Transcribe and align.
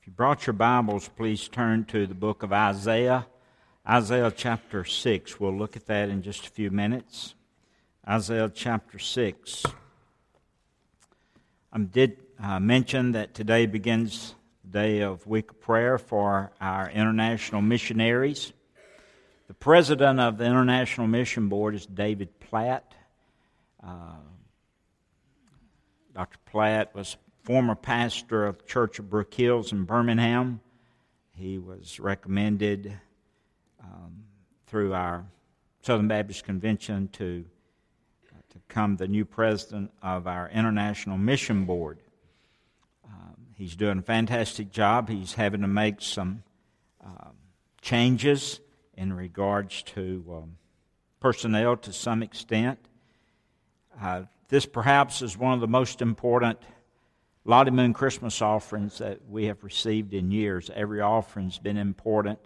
If 0.00 0.06
you 0.06 0.12
brought 0.14 0.46
your 0.46 0.54
Bibles, 0.54 1.08
please 1.08 1.46
turn 1.46 1.84
to 1.86 2.06
the 2.06 2.14
book 2.14 2.42
of 2.42 2.54
Isaiah, 2.54 3.26
Isaiah 3.86 4.32
chapter 4.34 4.82
6. 4.82 5.38
We'll 5.38 5.54
look 5.54 5.76
at 5.76 5.84
that 5.88 6.08
in 6.08 6.22
just 6.22 6.46
a 6.46 6.50
few 6.50 6.70
minutes. 6.70 7.34
Isaiah 8.08 8.50
chapter 8.52 8.98
6. 8.98 9.66
I 11.74 11.78
did 11.80 12.16
uh, 12.42 12.58
mention 12.60 13.12
that 13.12 13.34
today 13.34 13.66
begins 13.66 14.34
the 14.64 14.70
day 14.70 15.00
of 15.00 15.26
week 15.26 15.50
of 15.50 15.60
prayer 15.60 15.98
for 15.98 16.50
our 16.62 16.88
international 16.88 17.60
missionaries. 17.60 18.54
The 19.48 19.54
president 19.54 20.18
of 20.18 20.38
the 20.38 20.46
International 20.46 21.08
Mission 21.08 21.50
Board 21.50 21.74
is 21.74 21.84
David 21.84 22.40
Platt. 22.40 22.94
Uh, 23.86 24.14
Dr. 26.14 26.38
Platt 26.46 26.94
was 26.94 27.18
former 27.50 27.74
pastor 27.74 28.46
of 28.46 28.64
Church 28.64 29.00
of 29.00 29.10
Brook 29.10 29.34
Hills 29.34 29.72
in 29.72 29.82
Birmingham. 29.82 30.60
He 31.34 31.58
was 31.58 31.98
recommended 31.98 32.96
um, 33.82 34.22
through 34.68 34.94
our 34.94 35.24
Southern 35.82 36.06
Baptist 36.06 36.44
Convention 36.44 37.08
to, 37.14 37.44
uh, 38.30 38.38
to 38.50 38.58
become 38.68 38.94
the 38.94 39.08
new 39.08 39.24
president 39.24 39.90
of 40.00 40.28
our 40.28 40.48
International 40.48 41.18
Mission 41.18 41.64
Board. 41.64 41.98
Um, 43.04 43.34
he's 43.56 43.74
doing 43.74 43.98
a 43.98 44.02
fantastic 44.02 44.70
job. 44.70 45.08
He's 45.08 45.32
having 45.32 45.62
to 45.62 45.66
make 45.66 46.02
some 46.02 46.44
uh, 47.04 47.30
changes 47.82 48.60
in 48.96 49.12
regards 49.12 49.82
to 49.82 50.24
um, 50.30 50.56
personnel 51.18 51.78
to 51.78 51.92
some 51.92 52.22
extent. 52.22 52.78
Uh, 54.00 54.22
this 54.46 54.66
perhaps 54.66 55.20
is 55.20 55.36
one 55.36 55.52
of 55.52 55.60
the 55.60 55.66
most 55.66 56.00
important 56.00 56.60
Lottie 57.46 57.70
Moon 57.70 57.94
Christmas 57.94 58.42
offerings 58.42 58.98
that 58.98 59.20
we 59.26 59.46
have 59.46 59.64
received 59.64 60.12
in 60.12 60.30
years. 60.30 60.70
Every 60.74 61.00
offering's 61.00 61.58
been 61.58 61.78
important, 61.78 62.38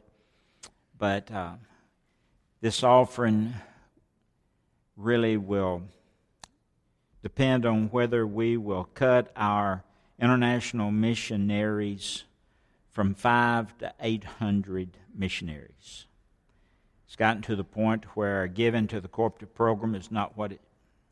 but 0.96 1.30
uh, 1.32 1.54
this 2.60 2.84
offering 2.84 3.54
really 4.96 5.36
will 5.36 5.82
depend 7.24 7.66
on 7.66 7.88
whether 7.88 8.24
we 8.24 8.56
will 8.56 8.84
cut 8.95 9.32
our 9.34 9.82
international 10.20 10.92
missionaries 10.92 12.23
from 12.92 13.14
five 13.14 13.76
to 13.79 13.92
eight 13.98 14.23
hundred 14.23 14.96
missionaries. 15.12 16.06
It's 17.04 17.16
gotten 17.16 17.42
to 17.42 17.56
the 17.56 17.64
point 17.64 18.04
where 18.16 18.46
giving 18.46 18.86
to 18.86 19.01
the 19.01 19.08
Cooperative 19.08 19.56
Program 19.56 19.96
is 19.96 20.12
not 20.12 20.36
what 20.36 20.52
it 20.52 20.60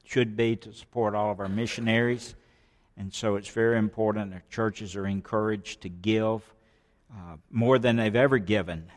should 0.04 0.36
be 0.36 0.54
to 0.54 0.72
support 0.72 1.16
all 1.16 1.32
of 1.32 1.40
our 1.40 1.48
missionaries. 1.48 2.36
And 2.96 3.12
so 3.12 3.36
it's 3.36 3.48
very 3.48 3.78
important 3.78 4.32
that 4.32 4.50
churches 4.50 4.96
are 4.96 5.06
encouraged 5.06 5.80
to 5.82 5.88
give 5.88 6.54
uh, 7.10 7.36
more 7.50 7.78
than 7.78 7.96
they've 7.96 8.14
ever 8.14 8.38
given 8.38 8.90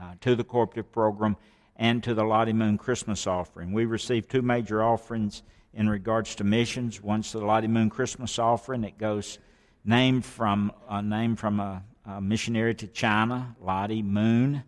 uh, 0.00 0.14
to 0.20 0.34
the 0.34 0.44
Cooperative 0.44 0.90
Program 0.90 1.36
and 1.76 2.02
to 2.04 2.14
the 2.14 2.24
Lottie 2.24 2.52
Moon 2.52 2.78
Christmas 2.78 3.26
offering. 3.26 3.72
We 3.72 3.84
received 3.84 4.30
two 4.30 4.42
major 4.42 4.82
offerings 4.82 5.42
in 5.74 5.88
regards 5.88 6.34
to 6.36 6.44
missions. 6.44 7.02
One's 7.02 7.32
the 7.32 7.44
Lottie 7.44 7.68
Moon 7.68 7.90
Christmas 7.90 8.38
offering. 8.38 8.84
It 8.84 8.98
goes 8.98 9.38
named 9.84 10.24
from 10.24 10.72
a 10.88 11.02
name 11.02 11.36
from 11.36 11.60
a, 11.60 11.82
a 12.04 12.20
missionary 12.20 12.74
to 12.76 12.86
China, 12.86 13.56
Lottie 13.60 14.02
Moon, 14.02 14.62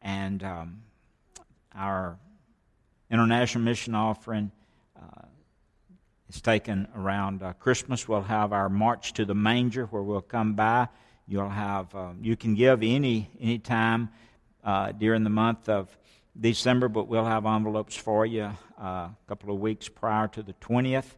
and 0.00 0.42
um, 0.42 0.82
our 1.74 2.18
international 3.10 3.64
mission 3.64 3.94
offering 3.94 4.50
uh, 4.96 5.22
is 6.28 6.40
taken 6.40 6.88
around 6.94 7.42
uh, 7.42 7.52
Christmas. 7.54 8.08
We'll 8.08 8.22
have 8.22 8.52
our 8.52 8.68
March 8.68 9.12
to 9.14 9.24
the 9.24 9.34
Manger 9.34 9.86
where 9.86 10.02
we'll 10.02 10.20
come 10.20 10.54
by. 10.54 10.88
You'll 11.26 11.48
have 11.48 11.94
um, 11.94 12.18
you 12.22 12.36
can 12.36 12.54
give 12.54 12.82
any 12.82 13.30
any 13.40 13.58
time 13.58 14.10
uh, 14.64 14.92
during 14.92 15.24
the 15.24 15.30
month 15.30 15.68
of 15.68 15.88
December, 16.38 16.88
but 16.88 17.08
we'll 17.08 17.24
have 17.24 17.46
envelopes 17.46 17.96
for 17.96 18.24
you 18.24 18.50
uh, 18.80 18.84
a 18.84 19.16
couple 19.28 19.52
of 19.52 19.60
weeks 19.60 19.88
prior 19.88 20.28
to 20.28 20.42
the 20.42 20.54
twentieth. 20.54 21.16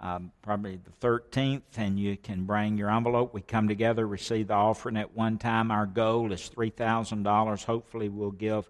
Um, 0.00 0.32
probably 0.42 0.78
the 0.84 1.06
13th, 1.06 1.62
and 1.78 1.98
you 1.98 2.18
can 2.18 2.44
bring 2.44 2.76
your 2.76 2.90
envelope. 2.90 3.32
We 3.32 3.40
come 3.40 3.68
together, 3.68 4.06
receive 4.06 4.48
the 4.48 4.54
offering 4.54 4.98
at 4.98 5.16
one 5.16 5.38
time. 5.38 5.70
Our 5.70 5.86
goal 5.86 6.30
is 6.32 6.50
$3,000. 6.54 7.64
Hopefully, 7.64 8.10
we'll 8.10 8.32
give 8.32 8.68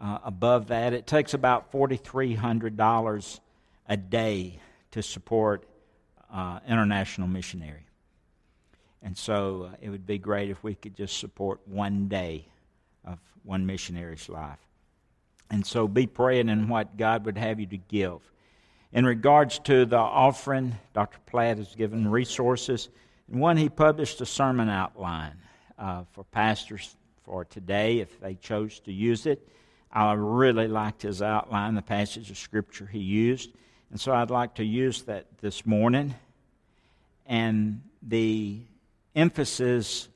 uh, 0.00 0.18
above 0.24 0.68
that. 0.68 0.92
It 0.92 1.06
takes 1.06 1.32
about 1.32 1.70
$4,300 1.70 3.40
a 3.88 3.96
day 3.96 4.58
to 4.94 5.02
support 5.02 5.66
uh, 6.32 6.60
international 6.68 7.26
missionary. 7.26 7.84
And 9.02 9.18
so 9.18 9.70
uh, 9.72 9.76
it 9.82 9.90
would 9.90 10.06
be 10.06 10.18
great 10.18 10.50
if 10.50 10.62
we 10.62 10.76
could 10.76 10.94
just 10.94 11.18
support 11.18 11.58
one 11.66 12.06
day 12.06 12.46
of 13.04 13.18
one 13.42 13.66
missionary's 13.66 14.28
life. 14.28 14.60
And 15.50 15.66
so 15.66 15.88
be 15.88 16.06
praying 16.06 16.48
in 16.48 16.68
what 16.68 16.96
God 16.96 17.26
would 17.26 17.36
have 17.36 17.58
you 17.58 17.66
to 17.66 17.76
give. 17.76 18.20
In 18.92 19.04
regards 19.04 19.58
to 19.64 19.84
the 19.84 19.98
offering, 19.98 20.76
Dr. 20.92 21.18
Platt 21.26 21.58
has 21.58 21.74
given 21.74 22.08
resources. 22.08 22.88
And 23.28 23.40
one, 23.40 23.56
he 23.56 23.68
published 23.68 24.20
a 24.20 24.26
sermon 24.26 24.68
outline 24.68 25.34
uh, 25.76 26.04
for 26.12 26.22
pastors 26.22 26.94
for 27.24 27.44
today 27.44 27.98
if 27.98 28.20
they 28.20 28.36
chose 28.36 28.78
to 28.80 28.92
use 28.92 29.26
it. 29.26 29.48
I 29.90 30.12
really 30.12 30.68
liked 30.68 31.02
his 31.02 31.20
outline, 31.20 31.74
the 31.74 31.82
passage 31.82 32.30
of 32.30 32.38
Scripture 32.38 32.86
he 32.86 33.00
used. 33.00 33.50
And 33.94 34.00
so 34.00 34.12
I'd 34.12 34.28
like 34.28 34.56
to 34.56 34.64
use 34.64 35.02
that 35.02 35.26
this 35.40 35.64
morning. 35.64 36.16
And 37.26 37.80
the 38.02 38.62
emphasis 39.14 40.08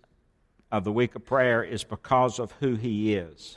of 0.72 0.82
the 0.82 0.90
week 0.90 1.14
of 1.14 1.24
prayer 1.24 1.62
is 1.62 1.84
because 1.84 2.40
of 2.40 2.50
who 2.58 2.74
he 2.74 3.14
is. 3.14 3.56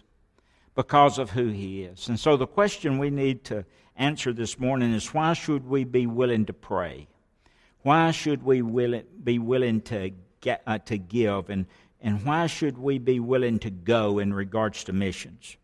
Because 0.75 1.17
of 1.17 1.31
who 1.31 1.47
he 1.47 1.81
is. 1.81 2.07
And 2.07 2.19
so 2.19 2.37
the 2.37 2.45
question 2.45 2.99
we 2.99 3.09
need 3.09 3.43
to 3.45 3.65
answer 3.95 4.31
this 4.31 4.59
morning 4.59 4.93
is 4.93 5.11
why 5.11 5.33
should 5.33 5.67
we 5.67 5.85
be 5.85 6.05
willing 6.05 6.45
to 6.45 6.53
pray? 6.53 7.07
Why 7.81 8.11
should 8.11 8.43
we 8.43 8.61
will, 8.61 9.01
be 9.23 9.39
willing 9.39 9.81
to, 9.81 10.11
get, 10.39 10.61
uh, 10.67 10.77
to 10.85 10.99
give? 10.99 11.49
And, 11.49 11.65
and 11.99 12.23
why 12.23 12.45
should 12.45 12.77
we 12.77 12.99
be 12.99 13.19
willing 13.19 13.57
to 13.57 13.71
go 13.71 14.19
in 14.19 14.35
regards 14.35 14.83
to 14.83 14.93
missions? 14.93 15.57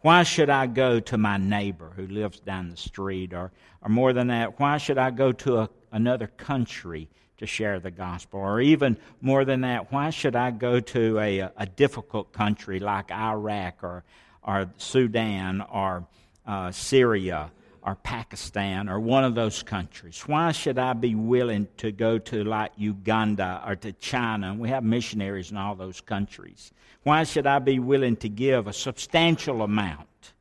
Why 0.00 0.22
should 0.22 0.48
I 0.48 0.66
go 0.66 1.00
to 1.00 1.18
my 1.18 1.38
neighbor 1.38 1.92
who 1.96 2.06
lives 2.06 2.38
down 2.40 2.70
the 2.70 2.76
street? 2.76 3.32
Or, 3.32 3.50
or 3.82 3.88
more 3.88 4.12
than 4.12 4.28
that, 4.28 4.60
why 4.60 4.78
should 4.78 4.98
I 4.98 5.10
go 5.10 5.32
to 5.32 5.58
a, 5.58 5.70
another 5.90 6.28
country 6.28 7.08
to 7.38 7.46
share 7.46 7.80
the 7.80 7.90
gospel? 7.90 8.38
Or 8.40 8.60
even 8.60 8.96
more 9.20 9.44
than 9.44 9.62
that, 9.62 9.90
why 9.90 10.10
should 10.10 10.36
I 10.36 10.52
go 10.52 10.78
to 10.78 11.18
a, 11.18 11.50
a 11.56 11.66
difficult 11.66 12.32
country 12.32 12.78
like 12.78 13.10
Iraq 13.10 13.82
or, 13.82 14.04
or 14.42 14.70
Sudan 14.76 15.62
or 15.62 16.06
uh, 16.46 16.70
Syria 16.70 17.50
or 17.82 17.94
Pakistan 17.94 18.88
or 18.88 19.00
one 19.00 19.24
of 19.24 19.34
those 19.34 19.62
countries? 19.62 20.22
Why 20.26 20.52
should 20.52 20.78
I 20.78 20.92
be 20.92 21.14
willing 21.14 21.68
to 21.78 21.92
go 21.92 22.18
to 22.18 22.44
like 22.44 22.72
Uganda 22.76 23.62
or 23.66 23.76
to 23.76 23.92
China? 23.92 24.50
And 24.50 24.60
we 24.60 24.68
have 24.68 24.84
missionaries 24.84 25.50
in 25.50 25.56
all 25.56 25.74
those 25.74 26.00
countries. 26.00 26.72
Why 27.02 27.24
should 27.24 27.46
I 27.46 27.58
be 27.58 27.78
willing 27.78 28.16
to 28.16 28.28
give 28.28 28.66
a 28.66 28.72
substantial 28.72 29.62
amount 29.62 30.32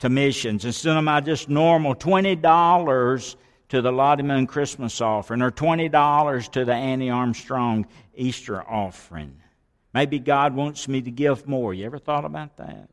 to 0.00 0.08
missions 0.08 0.64
instead 0.64 0.96
of 0.96 1.04
my 1.04 1.20
just 1.20 1.48
normal 1.48 1.94
$20 1.94 3.36
to 3.68 3.82
the 3.82 4.22
Moon 4.22 4.46
Christmas 4.46 5.00
offering 5.00 5.42
or 5.42 5.50
$20 5.50 6.50
to 6.52 6.64
the 6.64 6.74
Annie 6.74 7.10
Armstrong 7.10 7.86
Easter 8.14 8.62
offering? 8.62 9.36
Maybe 9.94 10.18
God 10.18 10.54
wants 10.54 10.88
me 10.88 11.02
to 11.02 11.10
give 11.10 11.46
more. 11.46 11.74
You 11.74 11.86
ever 11.86 11.98
thought 11.98 12.24
about 12.24 12.56
that? 12.56 12.88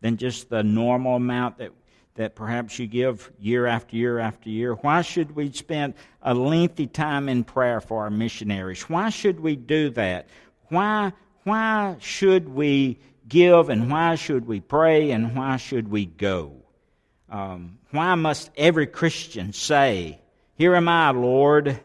Than 0.00 0.16
just 0.16 0.48
the 0.48 0.62
normal 0.62 1.16
amount 1.16 1.58
that 1.58 1.72
that 2.14 2.34
perhaps 2.34 2.78
you 2.78 2.86
give 2.86 3.30
year 3.38 3.66
after 3.66 3.96
year 3.96 4.18
after 4.18 4.50
year? 4.50 4.74
Why 4.74 5.02
should 5.02 5.34
we 5.36 5.52
spend 5.52 5.94
a 6.22 6.34
lengthy 6.34 6.86
time 6.86 7.28
in 7.28 7.44
prayer 7.44 7.80
for 7.80 8.02
our 8.02 8.10
missionaries? 8.10 8.82
Why 8.82 9.10
should 9.10 9.40
we 9.40 9.56
do 9.56 9.90
that? 9.90 10.28
Why, 10.68 11.12
why 11.44 11.96
should 12.00 12.48
we 12.48 12.98
give 13.28 13.68
and 13.68 13.90
why 13.90 14.16
should 14.16 14.46
we 14.46 14.60
pray 14.60 15.12
and 15.12 15.36
why 15.36 15.56
should 15.56 15.88
we 15.88 16.06
go? 16.06 16.56
Um, 17.30 17.78
why 17.90 18.14
must 18.16 18.50
every 18.56 18.86
Christian 18.86 19.52
say, 19.52 20.20
Here 20.56 20.74
am 20.74 20.88
I, 20.88 21.10
Lord, 21.12 21.80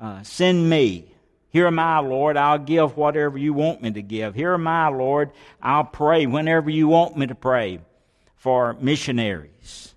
uh, 0.00 0.22
send 0.22 0.70
me? 0.70 1.12
Here 1.50 1.66
am 1.66 1.80
I, 1.80 1.98
Lord, 1.98 2.36
I'll 2.36 2.58
give 2.58 2.96
whatever 2.96 3.36
you 3.36 3.52
want 3.52 3.82
me 3.82 3.90
to 3.90 4.02
give. 4.02 4.36
Here 4.36 4.54
am 4.54 4.68
I, 4.68 4.88
Lord, 4.88 5.32
I'll 5.60 5.84
pray 5.84 6.26
whenever 6.26 6.70
you 6.70 6.86
want 6.86 7.16
me 7.16 7.26
to 7.26 7.34
pray 7.34 7.80
for 8.40 8.74
missionaries? 8.80 9.94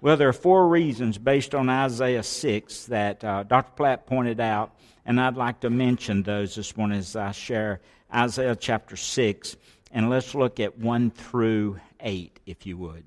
Well, 0.00 0.16
there 0.16 0.28
are 0.28 0.32
four 0.34 0.68
reasons 0.68 1.18
based 1.18 1.54
on 1.54 1.70
Isaiah 1.70 2.24
6 2.24 2.86
that 2.86 3.22
uh, 3.24 3.44
Dr. 3.44 3.72
Platt 3.76 4.06
pointed 4.06 4.40
out, 4.40 4.74
and 5.04 5.20
I'd 5.20 5.36
like 5.36 5.60
to 5.60 5.70
mention 5.70 6.24
those 6.24 6.56
this 6.56 6.76
morning 6.76 6.98
as 6.98 7.14
I 7.14 7.30
share 7.30 7.80
Isaiah 8.12 8.56
chapter 8.56 8.96
6. 8.96 9.56
And 9.92 10.10
let's 10.10 10.34
look 10.34 10.58
at 10.58 10.76
1 10.76 11.12
through 11.12 11.78
8, 12.00 12.40
if 12.44 12.66
you 12.66 12.76
would. 12.76 13.04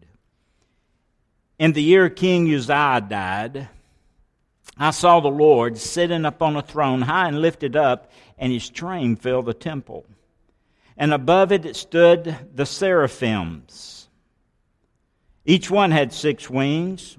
In 1.59 1.73
the 1.73 1.83
year 1.83 2.09
King 2.09 2.53
Uzziah 2.53 3.05
died, 3.07 3.67
I 4.77 4.91
saw 4.91 5.19
the 5.19 5.27
Lord 5.27 5.77
sitting 5.77 6.23
upon 6.23 6.55
a 6.55 6.61
throne, 6.61 7.01
high 7.01 7.27
and 7.27 7.41
lifted 7.41 7.75
up, 7.75 8.13
and 8.37 8.53
his 8.53 8.69
train 8.69 9.17
filled 9.17 9.47
the 9.47 9.53
temple. 9.53 10.05
And 10.95 11.13
above 11.13 11.51
it 11.51 11.75
stood 11.75 12.33
the 12.55 12.65
seraphims. 12.65 13.98
Each 15.49 15.71
one 15.71 15.89
had 15.89 16.13
six 16.13 16.47
wings. 16.47 17.17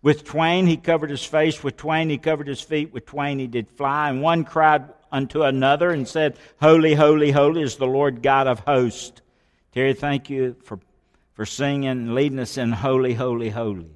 With 0.00 0.24
twain 0.24 0.66
he 0.66 0.78
covered 0.78 1.10
his 1.10 1.22
face, 1.22 1.62
with 1.62 1.76
twain 1.76 2.08
he 2.08 2.16
covered 2.16 2.48
his 2.48 2.62
feet, 2.62 2.94
with 2.94 3.04
twain 3.04 3.38
he 3.38 3.46
did 3.46 3.68
fly. 3.68 4.08
And 4.08 4.22
one 4.22 4.44
cried 4.44 4.84
unto 5.12 5.42
another 5.42 5.90
and 5.90 6.08
said, 6.08 6.38
Holy, 6.62 6.94
holy, 6.94 7.30
holy 7.30 7.60
is 7.60 7.76
the 7.76 7.86
Lord 7.86 8.22
God 8.22 8.46
of 8.46 8.60
hosts. 8.60 9.20
Terry, 9.74 9.92
thank 9.92 10.30
you 10.30 10.56
for, 10.64 10.80
for 11.34 11.44
singing 11.44 11.90
and 11.90 12.14
leading 12.14 12.38
us 12.38 12.56
in 12.56 12.72
Holy, 12.72 13.12
Holy, 13.12 13.50
Holy. 13.50 13.90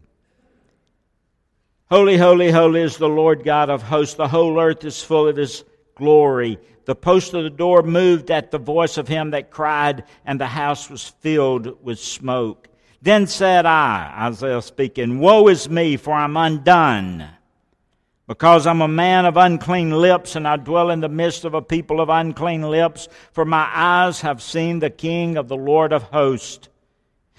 Holy, 1.89 2.19
holy, 2.19 2.51
holy 2.51 2.83
is 2.83 2.99
the 2.99 3.09
Lord 3.09 3.43
God 3.43 3.71
of 3.71 3.83
hosts. 3.83 4.17
The 4.17 4.29
whole 4.29 4.61
earth 4.61 4.85
is 4.85 5.03
full 5.03 5.29
of 5.29 5.37
his 5.37 5.65
glory. 5.95 6.59
The 6.85 6.95
post 6.95 7.33
of 7.33 7.43
the 7.43 7.49
door 7.49 7.83
moved 7.83 8.31
at 8.31 8.51
the 8.51 8.59
voice 8.59 8.99
of 8.99 9.09
him 9.09 9.31
that 9.31 9.51
cried, 9.51 10.05
and 10.27 10.39
the 10.39 10.47
house 10.47 10.91
was 10.91 11.09
filled 11.09 11.83
with 11.83 11.99
smoke. 11.99 12.69
Then 13.03 13.27
said 13.27 13.67
I, 13.67 14.13
Isaiah 14.29 14.63
speaking, 14.63 15.19
Woe 15.19 15.49
is 15.49 15.69
me, 15.69 15.97
for 15.97 16.15
I'm 16.15 16.37
undone, 16.37 17.29
because 18.27 18.67
I'm 18.67 18.81
a 18.81 18.89
man 18.89 19.27
of 19.27 19.37
unclean 19.37 19.91
lips, 19.91 20.35
and 20.35 20.49
I 20.49 20.57
dwell 20.57 20.91
in 20.91 21.01
the 21.01 21.09
midst 21.09 21.45
of 21.45 21.55
a 21.55 21.63
people 21.63 22.01
of 22.01 22.09
unclean 22.09 22.63
lips, 22.63 23.09
for 23.33 23.45
my 23.45 23.71
eyes 23.73 24.23
have 24.23 24.43
seen 24.43 24.79
the 24.79 24.91
King 24.91 25.37
of 25.37 25.49
the 25.49 25.57
Lord 25.57 25.93
of 25.93 26.05
hosts. 26.05 26.69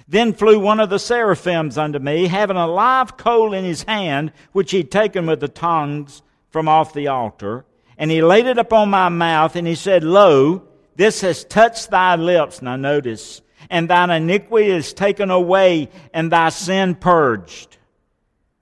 Then 0.08 0.34
flew 0.34 0.60
one 0.60 0.80
of 0.80 0.90
the 0.90 1.00
seraphims 1.00 1.78
unto 1.78 2.00
me, 2.00 2.28
having 2.28 2.56
a 2.56 2.68
live 2.68 3.18
coal 3.18 3.54
in 3.54 3.66
his 3.66 3.84
hand, 3.84 4.32
which 4.54 4.72
he'd 4.72 4.90
taken 4.90 5.26
with 5.26 5.42
the 5.42 5.50
tongs 5.50 6.22
from 6.50 6.70
off 6.70 6.94
the 6.94 7.08
altar. 7.08 7.66
And 7.98 8.10
he 8.10 8.22
laid 8.22 8.46
it 8.46 8.58
upon 8.58 8.90
my 8.90 9.10
mouth, 9.10 9.58
and 9.58 9.68
he 9.68 9.76
said, 9.76 10.04
Lo, 10.04 10.64
this 10.96 11.22
has 11.22 11.44
touched 11.44 11.90
thy 11.90 12.16
lips. 12.16 12.62
Now 12.62 12.78
notice, 12.78 13.42
and 13.70 13.90
thine 13.90 14.10
iniquity 14.10 14.70
is 14.70 14.94
taken 14.94 15.32
away, 15.32 15.90
and 16.14 16.32
thy 16.32 16.50
sin 16.50 16.96
purged. 16.96 17.78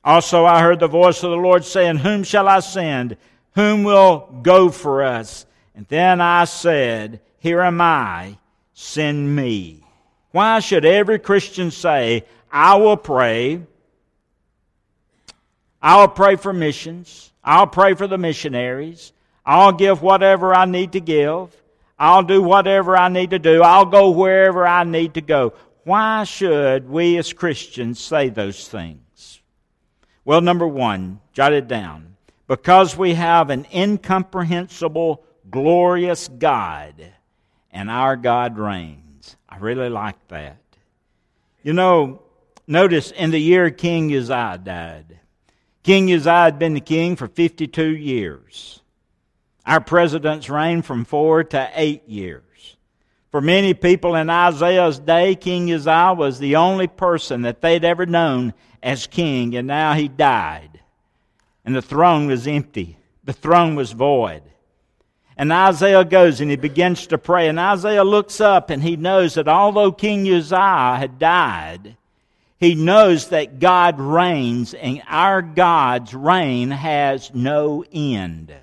Also 0.04 0.46
I 0.46 0.62
heard 0.62 0.80
the 0.80 0.88
voice 0.88 1.24
of 1.24 1.32
the 1.32 1.38
Lord 1.38 1.66
saying, 1.66 1.98
Whom 1.98 2.24
shall 2.24 2.48
I 2.48 2.60
send? 2.60 3.18
Whom 3.56 3.84
will 3.84 4.30
go 4.44 4.70
for 4.70 5.04
us? 5.04 5.46
And 5.74 5.88
then 5.88 6.22
I 6.22 6.46
said, 6.46 7.22
Here 7.40 7.62
am 7.62 7.82
I, 7.82 8.38
send 8.74 9.36
me. 9.36 9.84
Why 10.32 10.60
should 10.60 10.86
every 10.86 11.18
Christian 11.18 11.72
say, 11.72 12.26
I 12.52 12.76
will 12.76 12.98
pray, 12.98 13.62
I'll 15.82 16.08
pray 16.08 16.36
for 16.36 16.54
missions, 16.54 17.32
I'll 17.44 17.68
pray 17.68 17.94
for 17.94 18.08
the 18.08 18.18
missionaries, 18.18 19.14
I'll 19.46 19.72
give 19.72 20.02
whatever 20.02 20.54
I 20.54 20.66
need 20.66 20.94
to 20.94 21.00
give, 21.00 21.56
I'll 21.98 22.24
do 22.24 22.42
whatever 22.42 22.98
I 22.98 23.10
need 23.10 23.30
to 23.30 23.40
do, 23.40 23.62
I'll 23.64 23.86
go 23.86 24.10
wherever 24.10 24.68
I 24.68 24.84
need 24.84 25.14
to 25.14 25.22
go? 25.22 25.54
Why 25.84 26.24
should 26.24 26.90
we 26.90 27.18
as 27.18 27.32
Christians 27.32 28.00
say 28.00 28.30
those 28.30 28.68
things? 28.68 29.42
Well, 30.26 30.42
number 30.42 30.68
one, 30.68 31.22
jot 31.32 31.54
it 31.54 31.68
down. 31.68 32.16
Because 32.48 32.98
we 32.98 33.14
have 33.14 33.50
an 33.50 33.66
incomprehensible, 33.74 35.24
glorious 35.50 36.28
God, 36.28 37.14
and 37.72 37.90
our 37.90 38.16
God 38.16 38.58
reigns. 38.58 39.36
I 39.48 39.58
really 39.58 39.90
like 39.90 40.28
that. 40.28 40.58
You 41.64 41.74
know, 41.74 42.22
notice 42.68 43.12
in 43.12 43.32
the 43.32 43.40
year 43.40 43.72
King 43.72 44.16
Uzziah 44.16 44.60
died, 44.64 45.20
King 45.84 46.12
Uzziah 46.12 46.34
had 46.34 46.60
been 46.60 46.74
the 46.74 46.82
king 46.82 47.16
for 47.16 47.28
52 47.28 47.96
years. 47.96 48.82
Our 49.66 49.82
presidents 49.82 50.50
reigned 50.50 50.86
from 50.86 51.06
four 51.06 51.44
to 51.44 51.72
eight 51.74 52.08
years. 52.08 52.44
For 53.32 53.42
many 53.42 53.74
people 53.74 54.16
in 54.16 54.30
Isaiah's 54.30 55.00
day, 55.00 55.36
King 55.36 55.72
Uzziah 55.72 56.14
was 56.14 56.40
the 56.40 56.56
only 56.56 56.88
person 56.88 57.42
that 57.42 57.62
they'd 57.62 57.84
ever 57.84 58.06
known 58.06 58.54
as 58.82 59.08
king, 59.08 59.56
and 59.56 59.68
now 59.68 59.94
he 59.94 60.08
died. 60.08 60.80
And 61.66 61.76
the 61.76 61.82
throne 61.82 62.28
was 62.28 62.48
empty. 62.48 62.98
The 63.24 63.34
throne 63.34 63.76
was 63.76 63.92
void. 63.92 64.44
And 65.38 65.52
Isaiah 65.52 66.06
goes 66.06 66.40
and 66.40 66.50
he 66.50 66.56
begins 66.56 67.08
to 67.08 67.18
pray. 67.18 67.50
And 67.50 67.60
Isaiah 67.60 68.04
looks 68.04 68.40
up 68.40 68.70
and 68.70 68.82
he 68.82 68.96
knows 68.96 69.34
that 69.34 69.48
although 69.48 69.92
King 69.92 70.32
Uzziah 70.32 70.96
had 70.98 71.20
died, 71.20 71.98
he 72.58 72.76
knows 72.76 73.30
that 73.30 73.60
God 73.60 74.00
reigns 74.00 74.74
and 74.74 75.02
our 75.08 75.42
God's 75.42 76.14
reign 76.14 76.72
has 76.72 77.34
no 77.34 77.84
end. 77.92 78.54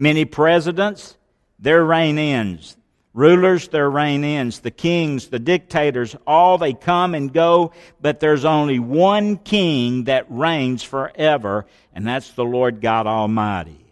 Many 0.00 0.24
presidents, 0.24 1.18
their 1.58 1.84
reign 1.84 2.16
ends. 2.16 2.76
Rulers, 3.12 3.68
their 3.68 3.90
reign 3.90 4.24
ends. 4.24 4.60
The 4.60 4.70
kings, 4.70 5.28
the 5.28 5.38
dictators, 5.38 6.16
all 6.26 6.56
they 6.56 6.72
come 6.72 7.14
and 7.14 7.30
go, 7.30 7.72
but 8.00 8.18
there's 8.18 8.46
only 8.46 8.78
one 8.78 9.36
king 9.36 10.04
that 10.04 10.24
reigns 10.30 10.82
forever, 10.82 11.66
and 11.92 12.06
that's 12.06 12.32
the 12.32 12.44
Lord 12.44 12.80
God 12.80 13.06
Almighty. 13.06 13.84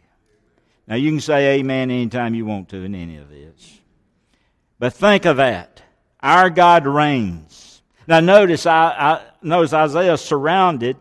Now, 0.87 0.95
you 0.95 1.11
can 1.11 1.21
say 1.21 1.59
amen 1.59 1.91
anytime 1.91 2.35
you 2.35 2.47
want 2.47 2.71
to 2.71 2.79
in 2.79 2.95
any 2.95 3.19
of 3.19 3.29
this. 3.29 3.81
But 4.79 4.95
think 4.95 5.27
of 5.27 5.37
that. 5.37 5.83
Our 6.21 6.49
God 6.49 6.87
reigns. 6.87 7.83
Now, 8.07 8.21
notice, 8.21 8.65
I, 8.65 8.87
I 8.97 9.23
notice 9.43 9.75
Isaiah 9.75 10.17
surrounded, 10.17 10.97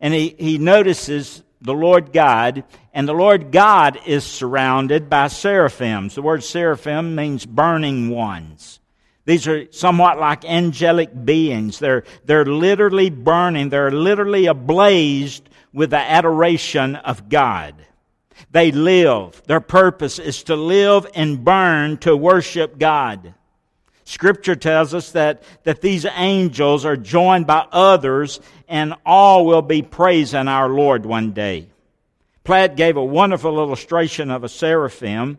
and 0.00 0.14
he, 0.14 0.36
he 0.38 0.58
notices 0.58 1.42
the 1.64 1.74
Lord 1.74 2.12
God, 2.12 2.64
and 2.92 3.08
the 3.08 3.14
Lord 3.14 3.50
God 3.50 3.98
is 4.06 4.22
surrounded 4.22 5.08
by 5.08 5.28
seraphims. 5.28 6.14
The 6.14 6.22
word 6.22 6.44
seraphim 6.44 7.14
means 7.14 7.46
burning 7.46 8.10
ones. 8.10 8.80
These 9.24 9.48
are 9.48 9.72
somewhat 9.72 10.18
like 10.18 10.44
angelic 10.44 11.24
beings. 11.24 11.78
They're, 11.78 12.04
they're 12.26 12.44
literally 12.44 13.08
burning. 13.08 13.70
They're 13.70 13.90
literally 13.90 14.44
ablaze 14.46 15.40
with 15.72 15.90
the 15.90 15.98
adoration 15.98 16.96
of 16.96 17.30
God. 17.30 17.74
They 18.50 18.70
live. 18.70 19.42
Their 19.46 19.60
purpose 19.60 20.18
is 20.18 20.42
to 20.44 20.56
live 20.56 21.06
and 21.14 21.42
burn 21.42 21.96
to 21.98 22.14
worship 22.14 22.78
God. 22.78 23.32
Scripture 24.04 24.54
tells 24.54 24.92
us 24.92 25.12
that, 25.12 25.42
that 25.64 25.80
these 25.80 26.04
angels 26.04 26.84
are 26.84 26.96
joined 26.96 27.46
by 27.46 27.66
others 27.72 28.38
and 28.68 28.94
all 29.04 29.46
will 29.46 29.62
be 29.62 29.82
praising 29.82 30.46
our 30.46 30.68
Lord 30.68 31.06
one 31.06 31.32
day. 31.32 31.68
Platt 32.44 32.76
gave 32.76 32.98
a 32.98 33.04
wonderful 33.04 33.58
illustration 33.58 34.30
of 34.30 34.44
a 34.44 34.48
seraphim. 34.48 35.38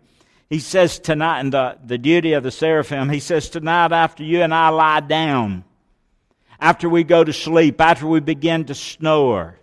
He 0.49 0.59
says 0.59 0.97
tonight, 0.97 1.41
in 1.41 1.51
the, 1.51 1.77
the 1.85 1.99
duty 1.99 2.33
of 2.33 2.41
the 2.41 2.51
seraphim, 2.51 3.09
he 3.09 3.19
says, 3.19 3.49
Tonight, 3.49 3.91
after 3.91 4.23
you 4.23 4.41
and 4.41 4.53
I 4.53 4.69
lie 4.69 4.99
down, 4.99 5.63
after 6.59 6.89
we 6.89 7.03
go 7.03 7.23
to 7.23 7.33
sleep, 7.33 7.79
after 7.79 8.07
we 8.07 8.19
begin 8.19 8.65
to 8.65 8.75
snore, 8.75 9.59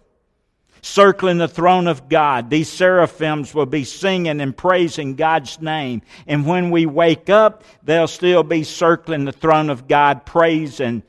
circling 0.83 1.39
the 1.39 1.49
throne 1.49 1.87
of 1.87 2.09
God. 2.09 2.51
These 2.51 2.69
seraphims 2.69 3.55
will 3.55 3.67
be 3.67 3.85
singing 3.85 4.41
and 4.41 4.55
praising 4.55 5.15
God's 5.15 5.61
name. 5.61 6.03
And 6.27 6.45
when 6.47 6.71
we 6.71 6.87
wake 6.87 7.31
up, 7.31 7.65
they'll 7.83 8.09
still 8.09 8.43
be 8.43 8.65
circling 8.65 9.25
the 9.25 9.33
throne 9.33 9.71
of 9.71 9.89
God, 9.89 10.27
praising 10.27 11.05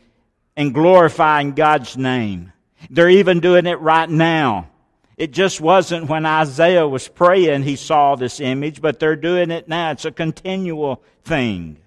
and 0.56 0.74
glorifying 0.74 1.54
God's 1.54 1.98
name. 1.98 2.54
They're 2.90 3.10
even 3.10 3.40
doing 3.40 3.66
it 3.66 3.80
right 3.80 4.10
now. 4.10 4.70
It 5.18 5.32
just 5.32 5.60
wasn't 5.60 6.10
when 6.10 6.26
Isaiah 6.26 6.88
was 6.88 7.08
praying 7.08 7.64
he 7.64 7.76
saw 7.76 8.16
this 8.16 8.40
image, 8.40 8.82
but 8.82 9.00
they're 9.00 9.16
doing 9.16 9.52
it 9.52 9.68
now. 9.68 9.92
It's 9.92 10.06
a 10.06 10.12
continual 10.12 11.04
thing. 11.24 11.78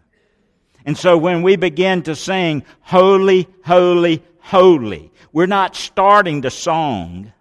And 0.85 0.97
so 0.97 1.19
when 1.19 1.43
we 1.43 1.57
begin 1.57 2.03
to 2.03 2.15
sing, 2.15 2.65
Holy, 2.81 3.49
Holy, 3.65 4.23
Holy, 4.39 5.13
we're 5.33 5.47
not 5.47 5.75
starting 5.75 6.41
the 6.41 6.51
song. 6.51 7.33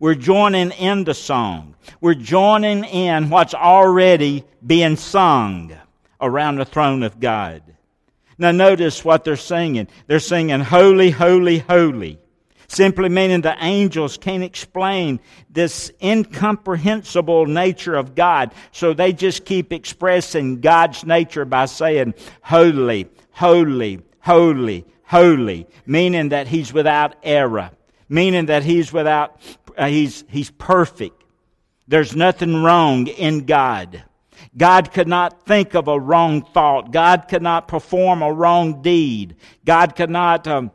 We're 0.00 0.14
joining 0.14 0.70
in 0.72 1.04
the 1.04 1.14
song. 1.14 1.74
We're 2.00 2.14
joining 2.14 2.84
in 2.84 3.30
what's 3.30 3.54
already 3.54 4.44
being 4.64 4.96
sung 4.96 5.72
around 6.20 6.56
the 6.56 6.64
throne 6.64 7.02
of 7.02 7.18
God. 7.18 7.62
Now 8.38 8.52
notice 8.52 9.04
what 9.04 9.24
they're 9.24 9.36
singing. 9.36 9.88
They're 10.06 10.20
singing, 10.20 10.60
Holy, 10.60 11.10
Holy, 11.10 11.58
Holy. 11.58 12.18
Simply 12.68 13.08
meaning 13.08 13.40
the 13.40 13.56
angels 13.60 14.18
can't 14.18 14.44
explain 14.44 15.20
this 15.50 15.90
incomprehensible 16.02 17.46
nature 17.46 17.94
of 17.94 18.14
God. 18.14 18.52
So 18.72 18.92
they 18.92 19.12
just 19.12 19.46
keep 19.46 19.72
expressing 19.72 20.60
God's 20.60 21.04
nature 21.04 21.46
by 21.46 21.64
saying, 21.64 22.14
Holy, 22.42 23.08
Holy, 23.30 24.02
Holy, 24.20 24.84
Holy. 25.04 25.66
Meaning 25.86 26.28
that 26.28 26.46
He's 26.46 26.72
without 26.72 27.16
error. 27.22 27.70
Meaning 28.10 28.46
that 28.46 28.62
He's 28.62 28.92
without 28.92 29.40
he's, 29.86 30.24
he's 30.28 30.50
perfect. 30.50 31.22
There's 31.86 32.14
nothing 32.14 32.62
wrong 32.62 33.06
in 33.06 33.46
God. 33.46 34.04
God 34.56 34.92
could 34.92 35.08
not 35.08 35.46
think 35.46 35.74
of 35.74 35.88
a 35.88 35.98
wrong 35.98 36.42
thought. 36.42 36.92
God 36.92 37.28
could 37.28 37.42
not 37.42 37.68
perform 37.68 38.22
a 38.22 38.32
wrong 38.32 38.82
deed. 38.82 39.36
God 39.64 39.96
could 39.96 40.10
not 40.10 40.46
um, 40.46 40.70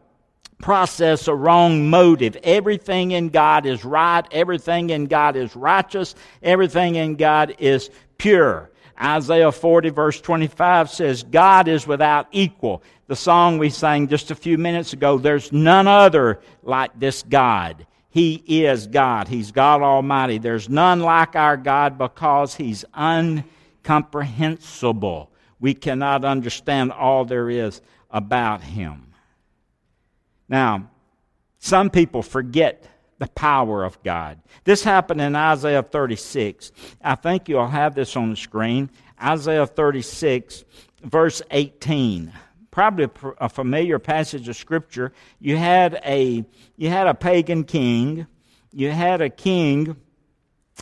process, 0.63 1.27
a 1.27 1.35
wrong 1.35 1.89
motive. 1.89 2.37
Everything 2.43 3.11
in 3.11 3.29
God 3.29 3.65
is 3.65 3.83
right. 3.83 4.25
Everything 4.31 4.89
in 4.89 5.05
God 5.05 5.35
is 5.35 5.55
righteous. 5.55 6.15
Everything 6.41 6.95
in 6.95 7.15
God 7.15 7.55
is 7.59 7.89
pure. 8.17 8.71
Isaiah 9.01 9.51
40, 9.51 9.89
verse 9.89 10.21
25 10.21 10.89
says, 10.89 11.23
God 11.23 11.67
is 11.67 11.85
without 11.85 12.27
equal. 12.31 12.83
The 13.07 13.15
song 13.15 13.57
we 13.57 13.69
sang 13.69 14.07
just 14.07 14.31
a 14.31 14.35
few 14.35 14.57
minutes 14.57 14.93
ago, 14.93 15.17
there's 15.17 15.51
none 15.51 15.87
other 15.87 16.39
like 16.61 16.97
this 16.97 17.23
God. 17.23 17.85
He 18.13 18.43
is 18.45 18.85
God. 18.85 19.27
He's 19.27 19.51
God 19.51 19.81
Almighty. 19.81 20.37
There's 20.37 20.69
none 20.69 20.99
like 20.99 21.35
our 21.35 21.57
God 21.57 21.97
because 21.97 22.53
He's 22.53 22.85
uncomprehensible. 22.93 25.31
We 25.59 25.73
cannot 25.73 26.23
understand 26.23 26.91
all 26.91 27.25
there 27.25 27.49
is 27.49 27.81
about 28.11 28.61
Him. 28.61 29.15
Now, 30.47 30.91
some 31.57 31.89
people 31.89 32.21
forget 32.21 32.85
the 33.17 33.29
power 33.29 33.83
of 33.83 34.03
God. 34.03 34.37
This 34.63 34.83
happened 34.83 35.19
in 35.19 35.35
Isaiah 35.35 35.81
36. 35.81 36.71
I 37.01 37.15
think 37.15 37.49
you'll 37.49 37.67
have 37.67 37.95
this 37.95 38.15
on 38.15 38.29
the 38.29 38.35
screen. 38.35 38.91
Isaiah 39.19 39.65
36, 39.65 40.65
verse 41.01 41.41
18. 41.49 42.31
Probably 42.73 43.07
a 43.37 43.49
familiar 43.49 43.99
passage 43.99 44.49
of 44.49 44.55
scripture. 44.55 45.13
You 45.39 45.57
had 45.57 46.01
a 46.03 46.43
you 46.75 46.89
had 46.89 47.05
a 47.05 47.13
pagan 47.13 47.65
king. 47.65 48.25
You 48.71 48.89
had 48.89 49.21
a 49.21 49.29
king 49.29 49.95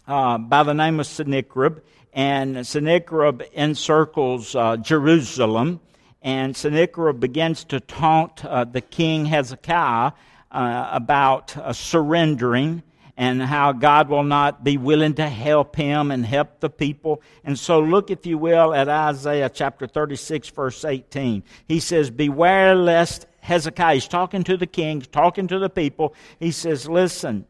uh, 0.08 0.38
by 0.38 0.64
the 0.64 0.74
name 0.74 1.02
of 1.02 1.06
Sennacherib, 1.06 1.80
and 2.14 2.66
Sennacherib 2.66 3.42
encircles 3.54 4.56
uh, 4.56 4.78
Jerusalem 4.78 5.82
and 6.22 6.56
Sennacherib 6.56 7.20
begins 7.20 7.66
to 7.66 7.82
taunt 7.82 8.46
uh, 8.46 8.64
the 8.64 8.80
king 8.80 9.26
Hezekiah 9.26 10.14
uh, 10.50 10.90
about 10.94 11.58
uh, 11.58 11.74
surrendering 11.74 12.84
and 13.18 13.42
how 13.42 13.72
God 13.72 14.10
will 14.10 14.24
not 14.24 14.64
be 14.64 14.78
willing 14.78 15.14
to 15.16 15.28
help 15.28 15.76
him 15.76 16.12
and 16.12 16.26
help 16.26 16.60
the 16.60 16.70
people. 16.70 17.22
And 17.44 17.58
so, 17.58 17.80
look, 17.80 18.10
if 18.10 18.26
you 18.26 18.38
will, 18.38 18.74
at 18.74 18.90
Isaiah 18.90 19.50
chapter 19.50 19.88
36, 19.88 20.50
verse 20.50 20.86
18. 20.86 21.44
He 21.68 21.80
says, 21.80 22.10
Beware 22.10 22.76
lest 22.76 23.28
Hezekiah, 23.42 23.96
he's 23.96 24.08
talking 24.08 24.44
to 24.46 24.58
the 24.58 24.68
king, 24.68 25.02
talking 25.02 25.48
to 25.48 25.60
the 25.60 25.70
people. 25.70 26.14
He 26.40 26.52
says, 26.52 26.88
Listen, 26.88 27.46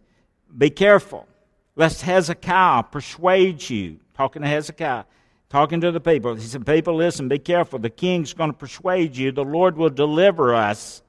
be 0.58 0.70
careful, 0.70 1.27
lest 1.75 2.01
Hezekiah 2.01 2.84
persuade 2.84 3.70
you, 3.70 4.00
talking 4.13 4.41
to 4.41 4.48
Hezekiah 4.48 5.06
talking 5.51 5.82
to 5.82 5.91
the 5.91 6.00
people. 6.00 6.34
He 6.36 6.41
said, 6.41 6.65
People, 6.65 6.96
listen, 6.96 7.27
be 7.27 7.38
careful. 7.38 7.77
The 7.77 7.89
king's 7.89 8.34
going 8.34 8.51
to 8.51 8.58
persuade 8.58 9.18
you. 9.18 9.34
The 9.34 9.44
Lord 9.44 9.77
will 9.77 9.89
deliver 9.89 10.56
us. 10.56 11.01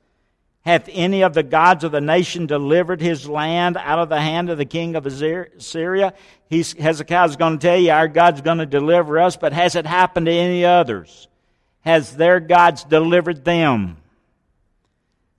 Hath 0.65 0.89
any 0.93 1.23
of 1.23 1.35
the 1.35 1.43
gods 1.43 1.83
of 1.83 1.91
the 1.91 2.01
nation 2.01 2.47
delivered 2.47 3.01
his 3.01 3.29
land 3.29 3.77
out 3.77 3.99
of 3.99 4.09
the 4.09 4.21
hand 4.21 4.49
of 4.49 4.59
the 4.59 4.65
king 4.65 4.95
of 4.95 5.07
Assyria? 5.07 6.15
He's, 6.49 6.73
Hezekiah's 6.75 7.37
going 7.37 7.59
to 7.59 7.67
tell 7.67 7.77
you, 7.77 7.91
Our 7.91 8.07
God's 8.07 8.43
going 8.43 8.59
to 8.59 8.67
deliver 8.67 9.19
us, 9.19 9.37
but 9.37 9.53
has 9.53 9.75
it 9.75 9.87
happened 9.87 10.27
to 10.27 10.33
any 10.33 10.65
others? 10.65 11.27
Has 11.81 12.17
their 12.17 12.39
gods 12.39 12.85
delivered 12.85 13.45
them? 13.45 13.97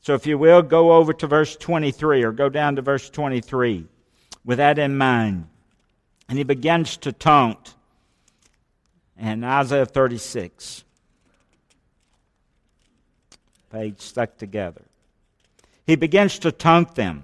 So, 0.01 0.13
if 0.13 0.27
you 0.27 0.37
will, 0.37 0.61
go 0.61 0.91
over 0.91 1.13
to 1.13 1.27
verse 1.27 1.55
23 1.55 2.23
or 2.23 2.33
go 2.33 2.49
down 2.49 2.75
to 2.75 2.81
verse 2.81 3.09
23 3.09 3.85
with 4.43 4.57
that 4.57 4.77
in 4.77 4.97
mind. 4.97 5.47
And 6.27 6.37
he 6.37 6.43
begins 6.43 6.97
to 6.97 7.13
taunt 7.13 7.75
and 9.17 9.45
Isaiah 9.45 9.85
36. 9.85 10.83
Page 13.71 14.01
stuck 14.01 14.37
together. 14.37 14.81
He 15.85 15.95
begins 15.95 16.39
to 16.39 16.51
taunt 16.51 16.95
them. 16.95 17.23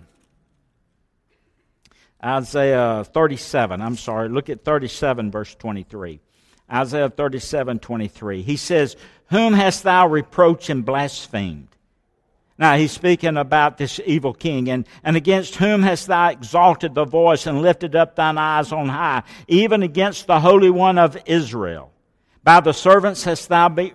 Isaiah 2.24 3.06
37, 3.06 3.82
I'm 3.82 3.96
sorry, 3.96 4.28
look 4.28 4.50
at 4.50 4.66
37, 4.66 5.32
verse 5.32 5.56
23. 5.56 6.20
Isaiah 6.72 7.10
37, 7.10 7.80
23. 7.80 8.42
He 8.42 8.58
says, 8.58 8.96
Whom 9.30 9.54
hast 9.54 9.84
thou 9.84 10.08
reproached 10.08 10.70
and 10.70 10.86
blasphemed? 10.86 11.70
Now 12.58 12.76
he's 12.76 12.92
speaking 12.92 13.38
about 13.38 13.78
this 13.78 14.02
evil 14.06 14.34
king, 14.34 14.70
and, 14.70 14.86
and 15.02 15.16
against 15.16 15.56
whom 15.56 15.82
hast 15.82 16.08
thou 16.08 16.28
exalted 16.28 16.94
the 16.94 17.06
voice 17.06 17.48
and 17.48 17.62
lifted 17.62 17.96
up 17.96 18.18
thine 18.18 18.38
eyes 18.38 18.74
on 18.74 18.90
high, 18.90 19.24
even 19.48 19.82
against 19.82 20.28
the 20.28 20.42
Holy 20.42 20.70
One 20.70 20.98
of 20.98 21.18
Israel? 21.26 21.94
By 22.44 22.60
the 22.60 22.74
servants 22.74 23.24
hast 23.24 23.48
thou 23.48 23.70
be, 23.70 23.94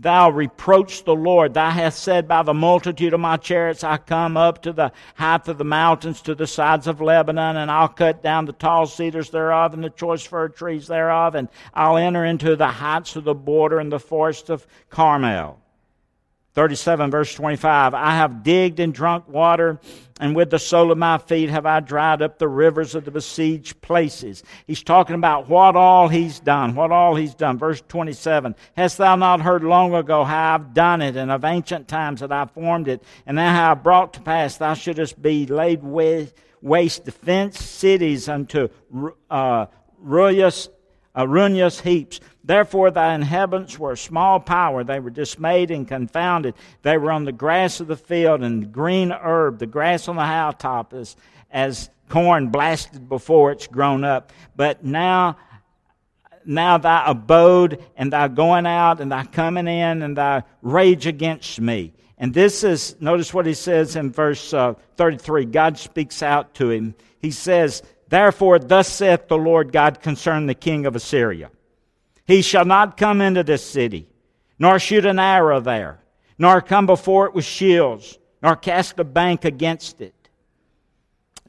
thou 0.00 0.30
reproached 0.30 1.04
the 1.04 1.14
Lord. 1.14 1.54
Thou 1.54 1.70
hast 1.70 2.02
said, 2.02 2.26
By 2.26 2.42
the 2.42 2.54
multitude 2.54 3.12
of 3.12 3.20
my 3.20 3.36
chariots 3.36 3.84
I 3.84 3.98
come 3.98 4.36
up 4.36 4.62
to 4.62 4.72
the 4.72 4.92
height 5.14 5.46
of 5.46 5.58
the 5.58 5.64
mountains, 5.64 6.22
to 6.22 6.34
the 6.34 6.46
sides 6.46 6.86
of 6.86 7.00
Lebanon, 7.00 7.56
and 7.56 7.70
I'll 7.70 7.88
cut 7.88 8.22
down 8.22 8.46
the 8.46 8.52
tall 8.52 8.86
cedars 8.86 9.30
thereof 9.30 9.74
and 9.74 9.84
the 9.84 9.90
choice 9.90 10.24
fir 10.24 10.48
trees 10.48 10.86
thereof, 10.86 11.34
and 11.34 11.48
I'll 11.74 11.98
enter 11.98 12.24
into 12.24 12.56
the 12.56 12.68
heights 12.68 13.14
of 13.16 13.24
the 13.24 13.34
border 13.34 13.78
and 13.78 13.92
the 13.92 14.00
forest 14.00 14.48
of 14.48 14.66
Carmel. 14.88 15.59
37 16.54 17.10
verse 17.10 17.34
25 17.34 17.94
I 17.94 18.16
have 18.16 18.42
digged 18.42 18.80
and 18.80 18.92
drunk 18.92 19.28
water, 19.28 19.78
and 20.18 20.34
with 20.34 20.50
the 20.50 20.58
sole 20.58 20.90
of 20.90 20.98
my 20.98 21.18
feet 21.18 21.48
have 21.48 21.64
I 21.64 21.80
dried 21.80 22.22
up 22.22 22.38
the 22.38 22.48
rivers 22.48 22.94
of 22.94 23.04
the 23.04 23.10
besieged 23.10 23.80
places. 23.80 24.42
He's 24.66 24.82
talking 24.82 25.14
about 25.14 25.48
what 25.48 25.76
all 25.76 26.08
he's 26.08 26.40
done, 26.40 26.74
what 26.74 26.90
all 26.90 27.14
he's 27.14 27.34
done. 27.34 27.56
Verse 27.56 27.82
27 27.88 28.56
Hast 28.76 28.98
thou 28.98 29.14
not 29.16 29.40
heard 29.40 29.62
long 29.62 29.94
ago 29.94 30.24
how 30.24 30.54
I've 30.54 30.74
done 30.74 31.02
it, 31.02 31.16
and 31.16 31.30
of 31.30 31.44
ancient 31.44 31.86
times 31.86 32.20
that 32.20 32.32
I 32.32 32.46
formed 32.46 32.88
it, 32.88 33.02
and 33.26 33.36
now 33.36 33.54
how 33.54 33.70
I 33.72 33.74
brought 33.74 34.14
to 34.14 34.20
pass 34.20 34.56
thou 34.56 34.74
shouldest 34.74 35.22
be 35.22 35.46
laid 35.46 35.82
waste 35.82 37.04
the 37.04 37.12
fenced 37.12 37.62
cities 37.62 38.28
unto 38.28 38.68
uh, 39.30 39.66
ruinous, 39.98 40.68
uh, 41.16 41.26
ruinous 41.28 41.80
heaps? 41.80 42.20
Therefore, 42.42 42.90
thy 42.90 43.14
inhabitants 43.14 43.78
were 43.78 43.92
a 43.92 43.96
small 43.96 44.40
power. 44.40 44.82
They 44.82 44.98
were 44.98 45.10
dismayed 45.10 45.70
and 45.70 45.86
confounded. 45.86 46.54
They 46.82 46.96
were 46.96 47.12
on 47.12 47.24
the 47.24 47.32
grass 47.32 47.80
of 47.80 47.86
the 47.86 47.96
field 47.96 48.42
and 48.42 48.62
the 48.62 48.66
green 48.66 49.12
herb, 49.12 49.58
the 49.58 49.66
grass 49.66 50.08
on 50.08 50.16
the 50.16 50.24
housetop, 50.24 50.94
as, 50.94 51.16
as 51.50 51.90
corn 52.08 52.48
blasted 52.48 53.08
before 53.08 53.52
it's 53.52 53.66
grown 53.66 54.04
up. 54.04 54.32
But 54.56 54.84
now, 54.84 55.36
now 56.46 56.78
thy 56.78 57.04
abode 57.06 57.84
and 57.94 58.12
thy 58.12 58.28
going 58.28 58.66
out 58.66 59.00
and 59.00 59.12
thy 59.12 59.24
coming 59.24 59.68
in 59.68 60.02
and 60.02 60.16
thy 60.16 60.44
rage 60.62 61.06
against 61.06 61.60
me. 61.60 61.92
And 62.16 62.32
this 62.32 62.64
is, 62.64 62.96
notice 63.00 63.32
what 63.32 63.46
he 63.46 63.54
says 63.54 63.96
in 63.96 64.12
verse 64.12 64.52
uh, 64.52 64.74
33. 64.96 65.46
God 65.46 65.78
speaks 65.78 66.22
out 66.22 66.54
to 66.54 66.70
him. 66.70 66.94
He 67.18 67.30
says, 67.30 67.82
Therefore, 68.08 68.58
thus 68.58 68.88
saith 68.88 69.28
the 69.28 69.38
Lord 69.38 69.72
God 69.72 70.02
concerning 70.02 70.46
the 70.46 70.54
king 70.54 70.84
of 70.84 70.96
Assyria. 70.96 71.50
He 72.30 72.42
shall 72.42 72.64
not 72.64 72.96
come 72.96 73.20
into 73.20 73.42
this 73.42 73.68
city, 73.68 74.06
nor 74.56 74.78
shoot 74.78 75.04
an 75.04 75.18
arrow 75.18 75.60
there, 75.60 75.98
nor 76.38 76.60
come 76.60 76.86
before 76.86 77.26
it 77.26 77.34
with 77.34 77.44
shields, 77.44 78.20
nor 78.40 78.54
cast 78.54 79.00
a 79.00 79.04
bank 79.04 79.44
against 79.44 80.00
it. 80.00 80.14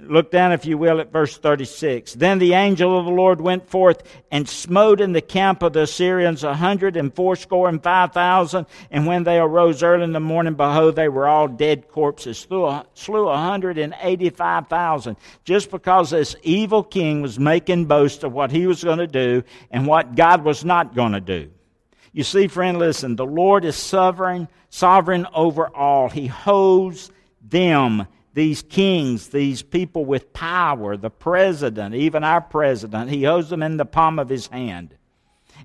Look 0.03 0.31
down, 0.31 0.51
if 0.51 0.65
you 0.65 0.77
will, 0.77 1.00
at 1.00 1.12
verse 1.12 1.38
36. 1.38 2.15
Then 2.15 2.39
the 2.39 2.53
angel 2.53 2.98
of 2.98 3.05
the 3.05 3.12
Lord 3.12 3.39
went 3.39 3.70
forth 3.70 4.03
and 4.31 4.50
smote 4.50 5.00
in 5.00 5.13
the 5.13 5.22
camp 5.22 5.62
of 5.62 5.74
the 5.74 5.84
Assyrians 5.84 6.43
a 6.43 6.55
hundred 6.55 6.98
and 6.98 7.13
fourscore 7.13 7.70
and 7.70 7.81
five 7.81 8.12
thousand. 8.12 8.65
And 8.89 9.05
when 9.05 9.24
they 9.24 9.38
arose 9.38 9.84
early 9.84 10.03
in 10.03 10.12
the 10.12 10.20
morning, 10.20 10.55
behold, 10.55 10.96
they 10.96 11.10
were 11.10 11.27
all 11.27 11.48
dead 11.48 11.88
corpses. 11.89 12.39
Slew 12.39 12.65
a, 12.65 13.38
hundred 13.38 13.77
and 13.77 13.93
eighty-five 14.01 14.67
thousand. 14.67 15.17
Just 15.43 15.70
because 15.70 16.10
this 16.10 16.36
evil 16.41 16.84
king 16.84 17.22
was 17.22 17.39
making 17.39 17.86
boast 17.86 18.24
of 18.24 18.34
what 18.34 18.51
he 18.51 18.67
was 18.67 18.84
going 18.84 19.00
to 19.00 19.08
do 19.08 19.43
and 19.70 19.86
what 19.86 20.15
God 20.15 20.43
was 20.43 20.65
not 20.65 20.96
going 20.96 21.12
to 21.12 21.22
do. 21.22 21.51
You 22.13 22.24
see, 22.24 22.48
friend, 22.48 22.79
listen, 22.79 23.15
the 23.15 23.25
Lord 23.25 23.63
is 23.63 23.75
sovereign, 23.75 24.48
sovereign 24.70 25.27
over 25.34 25.67
all. 25.67 26.10
He 26.10 26.27
holds 26.27 27.12
them 27.41 28.08
these 28.33 28.61
kings, 28.61 29.27
these 29.27 29.61
people 29.61 30.05
with 30.05 30.31
power, 30.33 30.95
the 30.95 31.09
president, 31.09 31.95
even 31.95 32.23
our 32.23 32.41
president, 32.41 33.09
he 33.09 33.23
holds 33.23 33.50
them 33.50 33.63
in 33.63 33.77
the 33.77 33.85
palm 33.85 34.19
of 34.19 34.29
his 34.29 34.47
hand. 34.47 34.95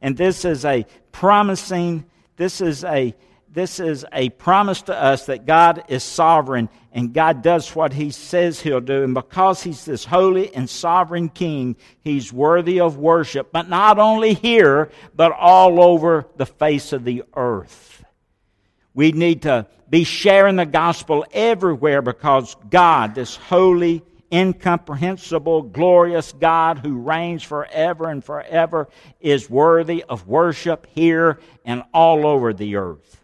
And 0.02 0.16
this 0.16 0.44
is 0.44 0.64
a 0.64 0.85
promising, 1.12 2.04
this 2.37 2.61
is 2.61 2.85
a 2.85 3.14
this 3.56 3.80
is 3.80 4.04
a 4.12 4.28
promise 4.28 4.82
to 4.82 4.94
us 4.94 5.26
that 5.26 5.46
God 5.46 5.85
is 5.88 6.04
sovereign 6.04 6.68
and 6.92 7.14
God 7.14 7.40
does 7.40 7.75
what 7.75 7.94
he 7.94 8.11
says 8.11 8.61
he'll 8.61 8.82
do. 8.82 9.02
And 9.02 9.14
because 9.14 9.62
he's 9.62 9.87
this 9.87 10.04
holy 10.04 10.54
and 10.54 10.68
sovereign 10.68 11.30
king, 11.30 11.76
he's 12.02 12.35
worthy 12.35 12.80
of 12.80 12.99
worship, 12.99 13.52
but 13.52 13.66
not 13.66 13.99
only 13.99 14.35
here, 14.35 14.90
but 15.14 15.32
all 15.32 15.82
over 15.82 16.26
the 16.37 16.44
face 16.44 16.92
of 16.92 17.04
the 17.04 17.23
earth. 17.35 17.96
We 18.97 19.12
need 19.12 19.43
to 19.43 19.67
be 19.91 20.05
sharing 20.05 20.57
the 20.57 20.65
gospel 20.65 21.26
everywhere 21.31 22.00
because 22.00 22.57
God, 22.71 23.15
this 23.15 23.37
holy, 23.37 24.03
incomprehensible, 24.33 25.65
glorious 25.65 26.33
God 26.33 26.79
who 26.79 26.97
reigns 26.97 27.43
forever 27.43 28.09
and 28.09 28.25
forever, 28.25 28.88
is 29.21 29.50
worthy 29.50 30.03
of 30.03 30.26
worship 30.26 30.87
here 30.95 31.38
and 31.67 31.83
all 31.93 32.26
over 32.26 32.55
the 32.55 32.76
earth. 32.76 33.23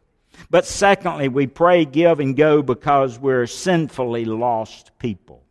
But 0.51 0.67
secondly, 0.67 1.29
we 1.29 1.47
pray, 1.47 1.87
give, 1.87 2.21
and 2.21 2.37
go 2.37 2.61
because 2.61 3.19
we're 3.19 3.47
sinfully 3.47 4.27
lost 4.27 4.91
people. 4.99 5.43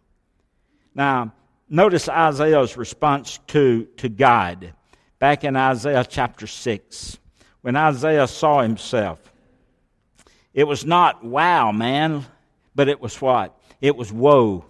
Now, 0.93 1.33
notice 1.67 2.07
Isaiah's 2.07 2.77
response 2.77 3.39
to, 3.47 3.85
to 3.97 4.07
God 4.07 4.75
back 5.17 5.43
in 5.43 5.55
Isaiah 5.55 6.05
chapter 6.07 6.45
6. 6.45 7.17
When 7.61 7.75
Isaiah 7.75 8.27
saw 8.27 8.61
himself, 8.61 9.30
it 10.53 10.65
was 10.65 10.85
not 10.85 11.23
wow, 11.23 11.71
man, 11.71 12.25
but 12.75 12.89
it 12.89 13.01
was 13.01 13.19
what? 13.21 13.57
It 13.79 13.95
was 13.95 14.11
woe. 14.11 14.65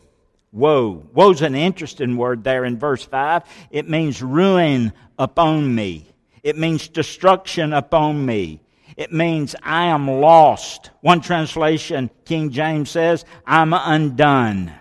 Woe. 0.51 1.07
Woe's 1.13 1.41
an 1.41 1.55
interesting 1.55 2.17
word 2.17 2.43
there 2.43 2.65
in 2.65 2.77
verse 2.77 3.03
5. 3.03 3.43
It 3.71 3.89
means 3.89 4.21
ruin 4.21 4.93
upon 5.17 5.73
me. 5.73 6.07
It 6.43 6.57
means 6.57 6.87
destruction 6.87 7.73
upon 7.73 8.25
me. 8.25 8.61
It 8.97 9.13
means 9.13 9.55
I 9.63 9.85
am 9.85 10.07
lost. 10.09 10.91
One 11.01 11.21
translation, 11.21 12.09
King 12.25 12.49
James 12.49 12.89
says, 12.89 13.25
I'm 13.45 13.73
undone. 13.73 14.73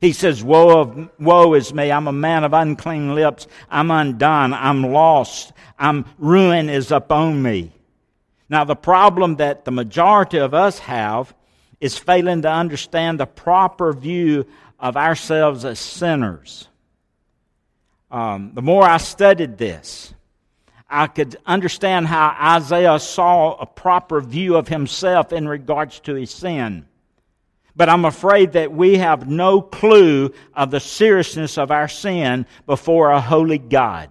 He 0.00 0.12
says, 0.12 0.44
woe, 0.44 0.80
of, 0.80 1.10
woe 1.18 1.54
is 1.54 1.74
me. 1.74 1.90
I'm 1.90 2.06
a 2.06 2.12
man 2.12 2.44
of 2.44 2.52
unclean 2.52 3.14
lips. 3.14 3.48
I'm 3.68 3.90
undone. 3.90 4.54
I'm 4.54 4.82
lost. 4.82 5.52
I'm, 5.78 6.04
ruin 6.18 6.70
is 6.70 6.92
upon 6.92 7.42
me. 7.42 7.72
Now, 8.48 8.64
the 8.64 8.76
problem 8.76 9.36
that 9.36 9.64
the 9.64 9.70
majority 9.70 10.38
of 10.38 10.54
us 10.54 10.78
have 10.80 11.34
is 11.80 11.98
failing 11.98 12.42
to 12.42 12.50
understand 12.50 13.20
the 13.20 13.26
proper 13.26 13.92
view 13.92 14.46
of 14.78 14.96
ourselves 14.96 15.64
as 15.64 15.78
sinners. 15.78 16.68
Um, 18.10 18.52
the 18.54 18.62
more 18.62 18.84
I 18.84 18.96
studied 18.96 19.58
this, 19.58 20.14
I 20.88 21.06
could 21.06 21.36
understand 21.44 22.06
how 22.06 22.34
Isaiah 22.56 22.98
saw 22.98 23.54
a 23.54 23.66
proper 23.66 24.22
view 24.22 24.56
of 24.56 24.68
himself 24.68 25.32
in 25.32 25.46
regards 25.46 26.00
to 26.00 26.14
his 26.14 26.30
sin. 26.30 26.86
But 27.76 27.90
I'm 27.90 28.06
afraid 28.06 28.52
that 28.52 28.72
we 28.72 28.96
have 28.96 29.28
no 29.28 29.60
clue 29.60 30.32
of 30.54 30.70
the 30.70 30.80
seriousness 30.80 31.58
of 31.58 31.70
our 31.70 31.86
sin 31.86 32.46
before 32.66 33.10
a 33.10 33.20
holy 33.20 33.58
God. 33.58 34.10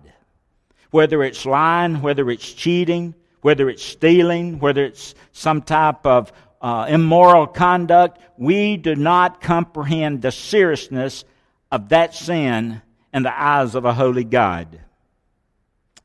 Whether 0.92 1.24
it's 1.24 1.46
lying, 1.46 2.02
whether 2.02 2.30
it's 2.30 2.54
cheating, 2.54 3.16
whether 3.48 3.70
it's 3.70 3.82
stealing, 3.82 4.60
whether 4.60 4.84
it's 4.84 5.16
some 5.32 5.62
type 5.62 6.06
of 6.06 6.34
uh, 6.62 6.86
immoral 6.90 7.48
conduct, 7.48 8.20
we 8.38 8.76
do 8.76 8.94
not 8.94 9.40
comprehend 9.40 10.22
the 10.22 10.34
seriousness 10.34 11.24
of 11.72 11.88
that 11.88 12.14
sin 12.14 12.82
in 13.14 13.24
the 13.24 13.42
eyes 13.42 13.74
of 13.74 13.86
a 13.86 13.94
holy 13.94 14.26
God. 14.26 14.82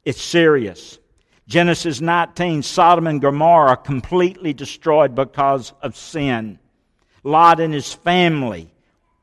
It's 0.04 0.22
serious. 0.22 1.00
Genesis 1.49 2.00
19, 2.00 2.62
Sodom 2.62 3.08
and 3.08 3.20
Gomorrah 3.20 3.76
completely 3.76 4.52
destroyed 4.52 5.16
because 5.16 5.72
of 5.82 5.96
sin. 5.96 6.61
Lot 7.25 7.58
and 7.58 7.75
his 7.75 7.92
family, 7.92 8.72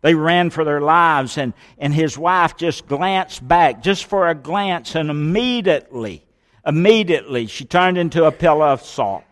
they 0.01 0.13
ran 0.13 0.49
for 0.49 0.65
their 0.65 0.81
lives, 0.81 1.37
and, 1.37 1.53
and 1.77 1.93
his 1.93 2.17
wife 2.17 2.57
just 2.57 2.85
glanced 2.85 3.47
back, 3.47 3.81
just 3.81 4.07
for 4.07 4.27
a 4.27 4.35
glance, 4.35 4.93
and 4.93 5.09
immediately, 5.09 6.25
immediately, 6.65 7.47
she 7.47 7.65
turned 7.65 7.97
into 7.97 8.25
a 8.25 8.31
pillar 8.31 8.67
of 8.67 8.81
salt. 8.81 9.23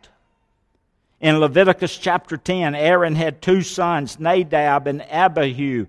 In 1.19 1.39
Leviticus 1.39 1.97
chapter 1.97 2.37
10, 2.37 2.75
Aaron 2.75 3.15
had 3.15 3.41
two 3.41 3.61
sons, 3.61 4.19
Nadab 4.19 4.87
and 4.87 5.01
Abihu, 5.01 5.87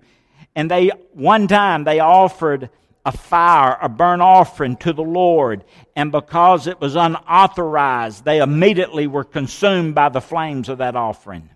and 0.55 0.69
they, 0.69 0.89
one 1.13 1.47
time, 1.47 1.83
they 1.83 1.99
offered 1.99 2.69
a 3.05 3.11
fire, 3.11 3.77
a 3.81 3.87
burnt 3.87 4.21
offering 4.21 4.75
to 4.77 4.93
the 4.93 5.03
Lord, 5.03 5.63
and 5.95 6.11
because 6.11 6.67
it 6.67 6.81
was 6.81 6.95
unauthorized, 6.95 8.25
they 8.25 8.39
immediately 8.39 9.07
were 9.07 9.23
consumed 9.23 9.95
by 9.95 10.09
the 10.09 10.21
flames 10.21 10.67
of 10.67 10.79
that 10.79 10.95
offering. 10.95 11.49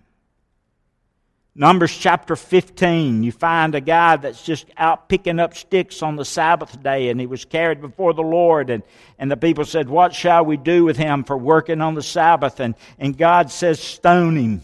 Numbers 1.56 1.96
chapter 1.96 2.34
15, 2.34 3.22
you 3.22 3.30
find 3.30 3.76
a 3.76 3.80
guy 3.80 4.16
that's 4.16 4.42
just 4.42 4.66
out 4.76 5.08
picking 5.08 5.38
up 5.38 5.54
sticks 5.54 6.02
on 6.02 6.16
the 6.16 6.24
Sabbath 6.24 6.82
day, 6.82 7.10
and 7.10 7.20
he 7.20 7.26
was 7.26 7.44
carried 7.44 7.80
before 7.80 8.12
the 8.12 8.22
Lord, 8.22 8.70
and, 8.70 8.82
and 9.20 9.30
the 9.30 9.36
people 9.36 9.64
said, 9.64 9.88
What 9.88 10.12
shall 10.12 10.44
we 10.44 10.56
do 10.56 10.84
with 10.84 10.96
him 10.96 11.22
for 11.22 11.36
working 11.36 11.80
on 11.80 11.94
the 11.94 12.02
Sabbath? 12.02 12.58
And, 12.58 12.74
and 12.98 13.16
God 13.16 13.52
says, 13.52 13.78
Stone 13.78 14.36
him. 14.36 14.62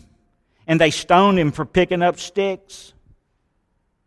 And 0.67 0.81
they 0.81 0.91
stoned 0.91 1.39
him 1.39 1.53
for 1.53 1.65
picking 1.65 2.03
up 2.03 2.19
sticks. 2.19 2.93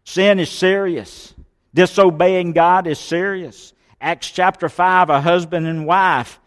Sin 0.04 0.40
is 0.40 0.50
serious. 0.50 1.34
Disobeying 1.74 2.52
God 2.52 2.86
is 2.88 3.00
serious. 3.00 3.74
Acts 4.02 4.30
chapter 4.30 4.68
5, 4.68 5.10
a 5.10 5.22
husband 5.22 5.68
and 5.68 5.86
wife, 5.86 6.38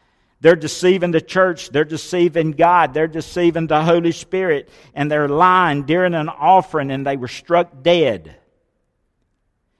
they're 0.40 0.57
deceiving 0.57 1.11
the 1.11 1.20
church, 1.20 1.70
they're 1.70 1.85
deceiving 1.85 2.53
God, 2.53 2.94
they're 2.94 3.09
deceiving 3.09 3.66
the 3.66 3.83
Holy 3.83 4.12
Spirit, 4.12 4.68
and 4.94 5.11
they're 5.11 5.29
lying 5.29 5.85
during 5.85 6.14
an 6.14 6.29
offering 6.29 6.90
and 6.90 7.07
they 7.07 7.16
were 7.16 7.29
struck 7.29 7.83
dead. 7.83 8.37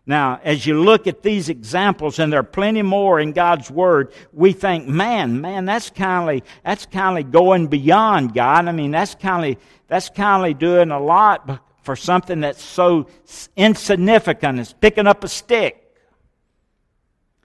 Now, 0.09 0.41
as 0.45 0.65
you 0.65 0.81
look 0.81 1.09
at 1.09 1.23
these 1.23 1.49
examples, 1.49 2.21
and 2.21 2.33
there 2.33 2.39
are 2.39 2.45
plenty 2.45 2.83
more 2.83 3.19
in 3.19 3.33
God's 3.33 3.71
Word, 3.71 4.13
we 4.33 4.53
think, 4.53 4.87
man, 4.87 5.41
man, 5.41 5.65
that's 5.65 5.91
kind 5.91 6.31
of 6.31 6.49
that's 6.65 6.87
kind 6.87 7.19
of 7.19 7.33
going 7.33 7.67
beyond 7.67 8.33
God. 8.33 8.69
I 8.69 8.73
mean, 8.73 8.93
that's 8.93 9.17
kind 9.17 9.53
of 9.53 9.63
that's 9.89 10.09
kind 10.09 10.47
of 10.49 10.59
doing 10.61 10.93
a 10.93 11.01
lot 11.01 11.61
for 11.83 11.97
something 11.97 12.41
that's 12.41 12.63
so 12.63 13.09
insignificant 13.57 14.61
as 14.61 14.73
picking 14.75 15.09
up 15.09 15.25
a 15.25 15.29
stick. 15.29 15.83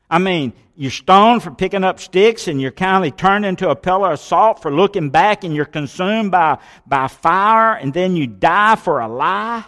I 0.07 0.19
mean, 0.19 0.53
you're 0.81 0.89
stoned 0.89 1.43
for 1.43 1.51
picking 1.51 1.83
up 1.83 1.99
sticks 1.99 2.47
and 2.47 2.59
you're 2.59 2.71
kind 2.71 3.05
of 3.05 3.15
turned 3.15 3.45
into 3.45 3.69
a 3.69 3.75
pillar 3.75 4.13
of 4.13 4.19
salt 4.19 4.63
for 4.63 4.73
looking 4.73 5.11
back 5.11 5.43
and 5.43 5.55
you're 5.55 5.63
consumed 5.63 6.31
by, 6.31 6.57
by 6.87 7.07
fire 7.07 7.75
and 7.75 7.93
then 7.93 8.15
you 8.15 8.25
die 8.25 8.75
for 8.75 8.99
a 8.99 9.07
lie. 9.07 9.63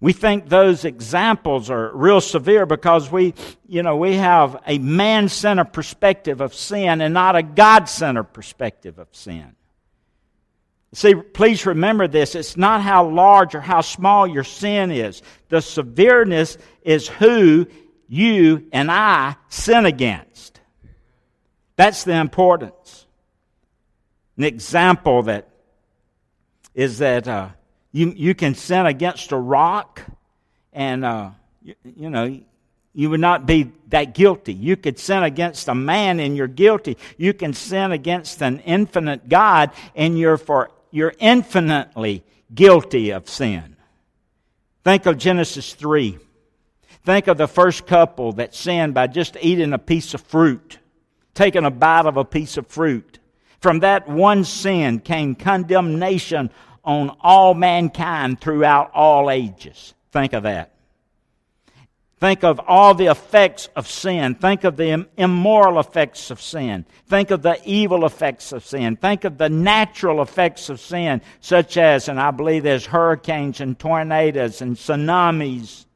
We 0.00 0.14
think 0.14 0.48
those 0.48 0.86
examples 0.86 1.68
are 1.68 1.94
real 1.94 2.22
severe 2.22 2.64
because 2.64 3.12
we, 3.12 3.34
you 3.66 3.82
know, 3.82 3.98
we 3.98 4.14
have 4.14 4.62
a 4.66 4.78
man 4.78 5.28
centered 5.28 5.74
perspective 5.74 6.40
of 6.40 6.54
sin 6.54 7.02
and 7.02 7.12
not 7.12 7.36
a 7.36 7.42
God 7.42 7.90
centered 7.90 8.32
perspective 8.32 8.98
of 8.98 9.08
sin. 9.12 9.54
See, 10.94 11.14
please 11.14 11.66
remember 11.66 12.08
this. 12.08 12.34
It's 12.34 12.56
not 12.56 12.80
how 12.80 13.06
large 13.06 13.54
or 13.54 13.60
how 13.60 13.82
small 13.82 14.26
your 14.26 14.44
sin 14.44 14.90
is. 14.90 15.20
The 15.50 15.60
severeness 15.60 16.56
is 16.80 17.06
who 17.06 17.66
you 18.08 18.68
and 18.72 18.90
I 18.90 19.36
sin 19.48 19.86
against. 19.86 20.60
That's 21.76 22.04
the 22.04 22.14
importance. 22.14 23.06
An 24.36 24.44
example 24.44 25.22
that 25.24 25.48
is 26.74 26.98
that 26.98 27.28
uh, 27.28 27.48
you, 27.92 28.12
you 28.16 28.34
can 28.34 28.54
sin 28.54 28.86
against 28.86 29.32
a 29.32 29.36
rock 29.36 30.02
and, 30.72 31.04
uh, 31.04 31.30
you, 31.62 31.74
you 31.84 32.10
know, 32.10 32.40
you 32.94 33.10
would 33.10 33.20
not 33.20 33.46
be 33.46 33.70
that 33.88 34.14
guilty. 34.14 34.52
You 34.52 34.76
could 34.76 34.98
sin 34.98 35.22
against 35.22 35.68
a 35.68 35.74
man 35.74 36.18
and 36.18 36.36
you're 36.36 36.48
guilty. 36.48 36.96
You 37.16 37.32
can 37.32 37.52
sin 37.52 37.92
against 37.92 38.42
an 38.42 38.60
infinite 38.60 39.28
God 39.28 39.70
and 39.94 40.18
you're 40.18 40.36
for 40.36 40.70
you're 40.90 41.14
infinitely 41.18 42.24
guilty 42.52 43.10
of 43.10 43.28
sin. 43.28 43.76
Think 44.84 45.06
of 45.06 45.18
Genesis 45.18 45.74
3. 45.74 46.18
Think 47.08 47.26
of 47.26 47.38
the 47.38 47.48
first 47.48 47.86
couple 47.86 48.32
that 48.34 48.54
sinned 48.54 48.92
by 48.92 49.06
just 49.06 49.38
eating 49.40 49.72
a 49.72 49.78
piece 49.78 50.12
of 50.12 50.20
fruit, 50.20 50.78
taking 51.32 51.64
a 51.64 51.70
bite 51.70 52.04
of 52.04 52.18
a 52.18 52.24
piece 52.26 52.58
of 52.58 52.66
fruit. 52.66 53.18
From 53.62 53.80
that 53.80 54.06
one 54.06 54.44
sin 54.44 55.00
came 55.00 55.34
condemnation 55.34 56.50
on 56.84 57.16
all 57.22 57.54
mankind 57.54 58.42
throughout 58.42 58.90
all 58.92 59.30
ages. 59.30 59.94
Think 60.12 60.34
of 60.34 60.42
that. 60.42 60.74
Think 62.20 62.44
of 62.44 62.60
all 62.68 62.92
the 62.92 63.06
effects 63.06 63.70
of 63.74 63.88
sin. 63.88 64.34
Think 64.34 64.64
of 64.64 64.76
the 64.76 65.08
immoral 65.16 65.80
effects 65.80 66.30
of 66.30 66.42
sin. 66.42 66.84
Think 67.06 67.30
of 67.30 67.40
the 67.40 67.58
evil 67.64 68.04
effects 68.04 68.52
of 68.52 68.66
sin. 68.66 68.96
Think 68.96 69.24
of 69.24 69.38
the 69.38 69.48
natural 69.48 70.20
effects 70.20 70.68
of 70.68 70.78
sin, 70.78 71.22
such 71.40 71.78
as, 71.78 72.10
and 72.10 72.20
I 72.20 72.32
believe 72.32 72.64
there's 72.64 72.84
hurricanes 72.84 73.62
and 73.62 73.78
tornadoes 73.78 74.60
and 74.60 74.76
tsunamis. 74.76 75.86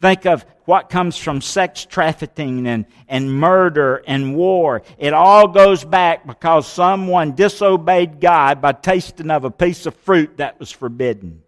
Think 0.00 0.24
of 0.24 0.46
what 0.64 0.88
comes 0.88 1.18
from 1.18 1.42
sex 1.42 1.84
trafficking 1.84 2.66
and, 2.66 2.86
and 3.06 3.32
murder 3.32 4.02
and 4.06 4.34
war. 4.34 4.82
It 4.98 5.12
all 5.12 5.48
goes 5.48 5.84
back 5.84 6.26
because 6.26 6.66
someone 6.66 7.34
disobeyed 7.34 8.20
God 8.20 8.62
by 8.62 8.72
tasting 8.72 9.30
of 9.30 9.44
a 9.44 9.50
piece 9.50 9.84
of 9.84 9.94
fruit 9.96 10.38
that 10.38 10.58
was 10.58 10.70
forbidden. 10.70 11.42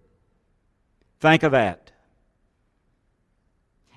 Think 1.21 1.45
of 1.45 1.53
that. 1.53 1.93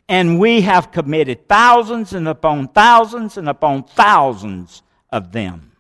And 0.08 0.40
we 0.40 0.62
have 0.62 0.92
committed 0.92 1.50
thousands 1.50 2.14
and 2.14 2.28
upon 2.28 2.68
thousands 2.70 3.38
and 3.38 3.50
upon 3.50 3.84
thousands 3.84 4.84
of 5.10 5.32
them. 5.32 5.72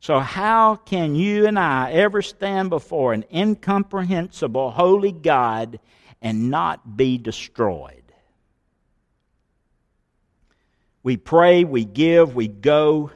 So, 0.00 0.18
how 0.18 0.74
can 0.74 1.14
you 1.14 1.46
and 1.46 1.56
I 1.56 1.92
ever 1.92 2.22
stand 2.22 2.70
before 2.70 3.12
an 3.12 3.24
incomprehensible, 3.32 4.72
holy 4.72 5.12
God 5.12 5.78
and 6.22 6.50
not 6.50 6.96
be 6.96 7.18
destroyed? 7.18 8.02
We 11.02 11.16
pray, 11.16 11.64
we 11.64 11.84
give, 11.84 12.34
we 12.34 12.48
go, 12.48 13.10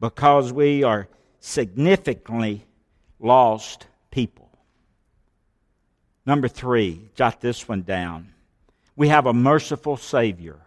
because 0.00 0.52
we 0.52 0.82
are 0.82 1.08
significantly 1.40 2.64
lost 3.20 3.86
people. 4.10 4.48
Number 6.24 6.48
three, 6.48 7.10
jot 7.14 7.40
this 7.40 7.68
one 7.68 7.82
down. 7.82 8.32
We 8.96 9.08
have 9.08 9.26
a 9.26 9.32
merciful 9.32 9.96
Savior. 9.96 10.58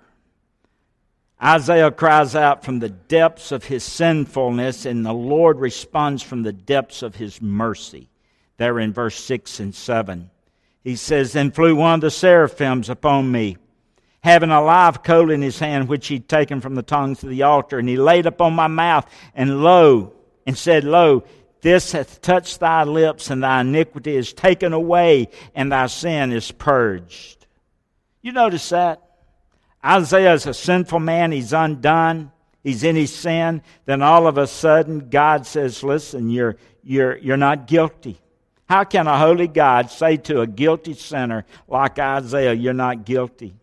Isaiah 1.41 1.91
cries 1.91 2.35
out 2.35 2.63
from 2.63 2.79
the 2.79 2.89
depths 2.89 3.51
of 3.51 3.65
his 3.65 3.83
sinfulness, 3.83 4.85
and 4.85 5.05
the 5.05 5.13
Lord 5.13 5.59
responds 5.59 6.23
from 6.23 6.43
the 6.43 6.53
depths 6.53 7.01
of 7.01 7.15
his 7.15 7.41
mercy. 7.41 8.09
There 8.57 8.79
in 8.79 8.93
verse 8.93 9.15
6 9.15 9.59
and 9.59 9.75
7. 9.75 10.29
He 10.85 10.95
says, 10.95 11.33
Then 11.33 11.51
flew 11.51 11.75
one 11.75 11.95
of 11.95 12.01
the 12.01 12.11
seraphims 12.11 12.89
upon 12.89 13.31
me, 13.31 13.57
having 14.21 14.51
a 14.51 14.61
live 14.61 15.01
coal 15.01 15.31
in 15.31 15.41
his 15.41 15.57
hand, 15.57 15.89
which 15.89 16.07
he'd 16.07 16.29
taken 16.29 16.61
from 16.61 16.75
the 16.75 16.83
tongues 16.83 17.23
of 17.23 17.29
the 17.29 17.41
altar, 17.41 17.79
and 17.79 17.89
he 17.89 17.97
laid 17.97 18.27
upon 18.27 18.53
my 18.53 18.67
mouth, 18.67 19.09
and 19.33 19.63
lo, 19.63 20.13
and 20.45 20.55
said, 20.55 20.83
Lo, 20.83 21.23
this 21.61 21.93
hath 21.93 22.21
touched 22.21 22.59
thy 22.59 22.83
lips, 22.83 23.31
and 23.31 23.41
thy 23.41 23.61
iniquity 23.61 24.15
is 24.15 24.31
taken 24.31 24.73
away, 24.73 25.29
and 25.55 25.71
thy 25.71 25.87
sin 25.87 26.31
is 26.31 26.51
purged. 26.51 27.47
You 28.21 28.31
notice 28.31 28.69
that? 28.69 29.01
Isaiah 29.83 30.33
is 30.35 30.45
a 30.45 30.53
sinful 30.53 30.99
man. 30.99 31.31
He's 31.31 31.51
undone. 31.51 32.31
He's 32.63 32.83
in 32.83 32.95
his 32.95 33.13
sin. 33.13 33.63
Then 33.85 34.03
all 34.03 34.27
of 34.27 34.37
a 34.37 34.45
sudden, 34.45 35.09
God 35.09 35.47
says, 35.47 35.83
Listen, 35.83 36.29
you're, 36.29 36.57
you're, 36.83 37.17
you're 37.17 37.37
not 37.37 37.65
guilty. 37.65 38.19
How 38.67 38.83
can 38.83 39.07
a 39.07 39.17
holy 39.17 39.47
God 39.47 39.91
say 39.91 40.17
to 40.17 40.41
a 40.41 40.47
guilty 40.47 40.93
sinner 40.93 41.45
like 41.67 41.99
Isaiah, 41.99 42.53
You're 42.53 42.73
not 42.73 43.05
guilty? 43.05 43.55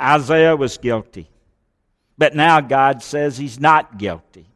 Isaiah 0.00 0.56
was 0.56 0.78
guilty. 0.78 1.28
But 2.18 2.34
now 2.34 2.60
God 2.60 3.02
says 3.02 3.36
he's 3.36 3.58
not 3.58 3.98
guilty. 3.98 4.46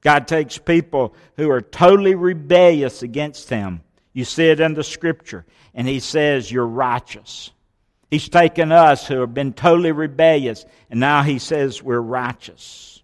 God 0.00 0.26
takes 0.26 0.56
people 0.56 1.14
who 1.36 1.50
are 1.50 1.60
totally 1.60 2.14
rebellious 2.14 3.02
against 3.02 3.50
him. 3.50 3.82
You 4.12 4.24
see 4.24 4.48
it 4.48 4.60
in 4.60 4.74
the 4.74 4.84
scripture. 4.84 5.44
And 5.74 5.86
he 5.86 6.00
says, 6.00 6.50
You're 6.50 6.66
righteous. 6.66 7.50
He's 8.10 8.28
taken 8.28 8.72
us 8.72 9.06
who 9.06 9.20
have 9.20 9.34
been 9.34 9.52
totally 9.52 9.92
rebellious, 9.92 10.66
and 10.90 10.98
now 10.98 11.22
he 11.22 11.38
says 11.38 11.82
we're 11.82 12.00
righteous. 12.00 12.99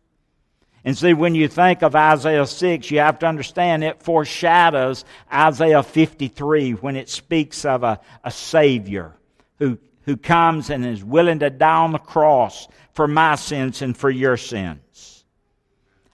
And 0.86 0.96
see, 0.96 1.14
when 1.14 1.34
you 1.34 1.48
think 1.48 1.82
of 1.82 1.96
Isaiah 1.96 2.46
6, 2.46 2.92
you 2.92 3.00
have 3.00 3.18
to 3.18 3.26
understand 3.26 3.82
it 3.82 4.04
foreshadows 4.04 5.04
Isaiah 5.30 5.82
53 5.82 6.74
when 6.74 6.94
it 6.94 7.08
speaks 7.08 7.64
of 7.64 7.82
a, 7.82 7.98
a 8.22 8.30
Savior 8.30 9.12
who, 9.58 9.78
who 10.02 10.16
comes 10.16 10.70
and 10.70 10.86
is 10.86 11.02
willing 11.02 11.40
to 11.40 11.50
die 11.50 11.78
on 11.78 11.90
the 11.90 11.98
cross 11.98 12.68
for 12.92 13.08
my 13.08 13.34
sins 13.34 13.82
and 13.82 13.96
for 13.96 14.08
your 14.08 14.36
sins. 14.36 15.24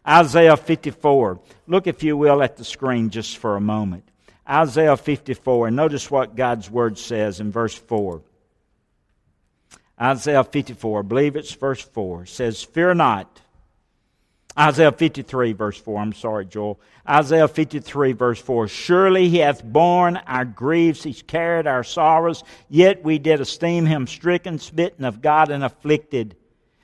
Isaiah 0.08 0.56
54. 0.56 1.38
Look, 1.66 1.86
if 1.86 2.02
you 2.02 2.16
will, 2.16 2.42
at 2.42 2.56
the 2.56 2.64
screen 2.64 3.10
just 3.10 3.36
for 3.36 3.56
a 3.56 3.60
moment. 3.60 4.08
Isaiah 4.48 4.96
54, 4.96 5.66
and 5.66 5.76
notice 5.76 6.10
what 6.10 6.34
God's 6.34 6.70
Word 6.70 6.96
says 6.96 7.40
in 7.40 7.52
verse 7.52 7.74
4. 7.74 8.22
Isaiah 10.00 10.44
54, 10.44 10.98
I 10.98 11.02
believe 11.02 11.36
it's 11.36 11.52
verse 11.52 11.82
4, 11.82 12.24
says, 12.24 12.62
Fear 12.62 12.94
not. 12.94 13.42
Isaiah 14.58 14.92
53, 14.92 15.52
verse 15.52 15.78
4, 15.78 16.00
I'm 16.00 16.12
sorry, 16.12 16.44
Joel. 16.44 16.78
Isaiah 17.08 17.48
53, 17.48 18.12
verse 18.12 18.40
4, 18.40 18.68
Surely 18.68 19.28
he 19.28 19.38
hath 19.38 19.64
borne 19.64 20.18
our 20.26 20.44
griefs, 20.44 21.02
he's 21.02 21.22
carried 21.22 21.66
our 21.66 21.82
sorrows, 21.82 22.44
yet 22.68 23.02
we 23.02 23.18
did 23.18 23.40
esteem 23.40 23.86
him 23.86 24.06
stricken, 24.06 24.58
smitten 24.58 25.04
of 25.04 25.22
God, 25.22 25.50
and 25.50 25.64
afflicted. 25.64 26.36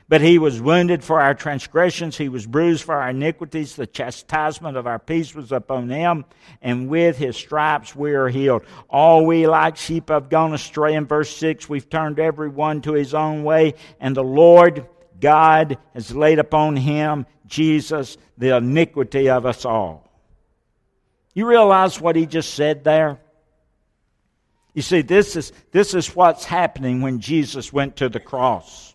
But 0.09 0.23
he 0.23 0.39
was 0.39 0.61
wounded 0.61 1.05
for 1.05 1.21
our 1.21 1.35
transgressions, 1.35 2.17
he 2.17 2.31
was 2.31 2.47
bruised 2.47 2.83
for 2.83 2.95
our 2.95 3.11
iniquities. 3.11 3.77
The 3.77 3.87
chastisement 3.87 4.79
of 4.79 4.87
our 4.87 4.99
peace 4.99 5.35
was 5.35 5.53
upon 5.53 5.91
him, 5.91 6.25
and 6.63 6.89
with 6.89 7.19
his 7.19 7.37
stripes 7.37 7.95
we 7.95 8.15
are 8.15 8.29
healed. 8.29 8.63
All 8.89 9.27
we 9.27 9.47
like 9.47 9.77
sheep 9.77 10.09
have 10.09 10.31
gone 10.31 10.55
astray. 10.55 10.95
In 10.95 11.05
verse 11.05 11.37
6, 11.37 11.69
we've 11.69 11.91
turned 11.91 12.19
every 12.19 12.49
one 12.49 12.81
to 12.83 12.95
his 12.95 13.13
own 13.13 13.45
way, 13.45 13.75
and 14.01 14.17
the 14.17 14.25
Lord 14.25 14.87
God 15.21 15.77
has 15.95 16.15
laid 16.15 16.39
upon 16.39 16.77
him, 16.77 17.27
Jesus, 17.49 18.17
the 18.37 18.57
iniquity 18.57 19.29
of 19.29 19.47
us 19.47 19.65
all. 19.65 20.09
You 21.35 21.47
realize 21.47 22.01
what 22.01 22.17
he 22.17 22.27
just 22.27 22.55
said 22.55 22.85
there? 22.85 23.19
You 24.75 24.83
see, 24.83 25.03
this 25.03 25.35
is, 25.35 25.53
this 25.73 25.95
is 25.95 26.15
what's 26.15 26.45
happening 26.45 27.01
when 27.01 27.21
Jesus 27.21 27.73
went 27.73 27.97
to 27.97 28.09
the 28.09 28.21
cross. 28.21 28.95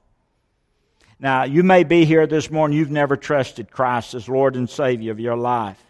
Now, 1.20 1.44
you 1.44 1.64
may 1.64 1.84
be 1.84 2.06
here 2.06 2.28
this 2.28 2.52
morning, 2.52 2.78
you've 2.78 2.92
never 2.92 3.16
trusted 3.16 3.72
Christ 3.72 4.14
as 4.14 4.28
Lord 4.30 4.56
and 4.56 4.70
Savior 4.70 5.12
of 5.12 5.20
your 5.20 5.38
life. 5.38 5.82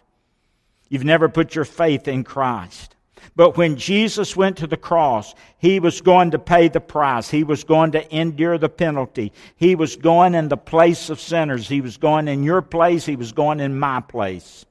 You've 0.88 1.04
never 1.04 1.28
put 1.28 1.54
your 1.54 1.64
faith 1.64 2.08
in 2.08 2.24
Christ. 2.24 2.94
But 3.36 3.56
when 3.56 3.76
Jesus 3.76 4.36
went 4.36 4.58
to 4.58 4.66
the 4.66 4.76
cross, 4.76 5.34
he 5.58 5.80
was 5.80 6.00
going 6.00 6.30
to 6.32 6.38
pay 6.38 6.68
the 6.68 6.80
price. 6.80 7.30
He 7.30 7.44
was 7.44 7.64
going 7.64 7.92
to 7.92 8.16
endure 8.16 8.58
the 8.58 8.68
penalty. 8.68 9.32
He 9.56 9.74
was 9.74 9.96
going 9.96 10.34
in 10.34 10.48
the 10.48 10.56
place 10.56 11.10
of 11.10 11.20
sinners. 11.20 11.68
He 11.68 11.80
was 11.80 11.96
going 11.96 12.28
in 12.28 12.42
your 12.42 12.62
place. 12.62 13.06
He 13.06 13.16
was 13.16 13.32
going 13.32 13.60
in 13.60 13.78
my 13.78 14.00
place. 14.00 14.64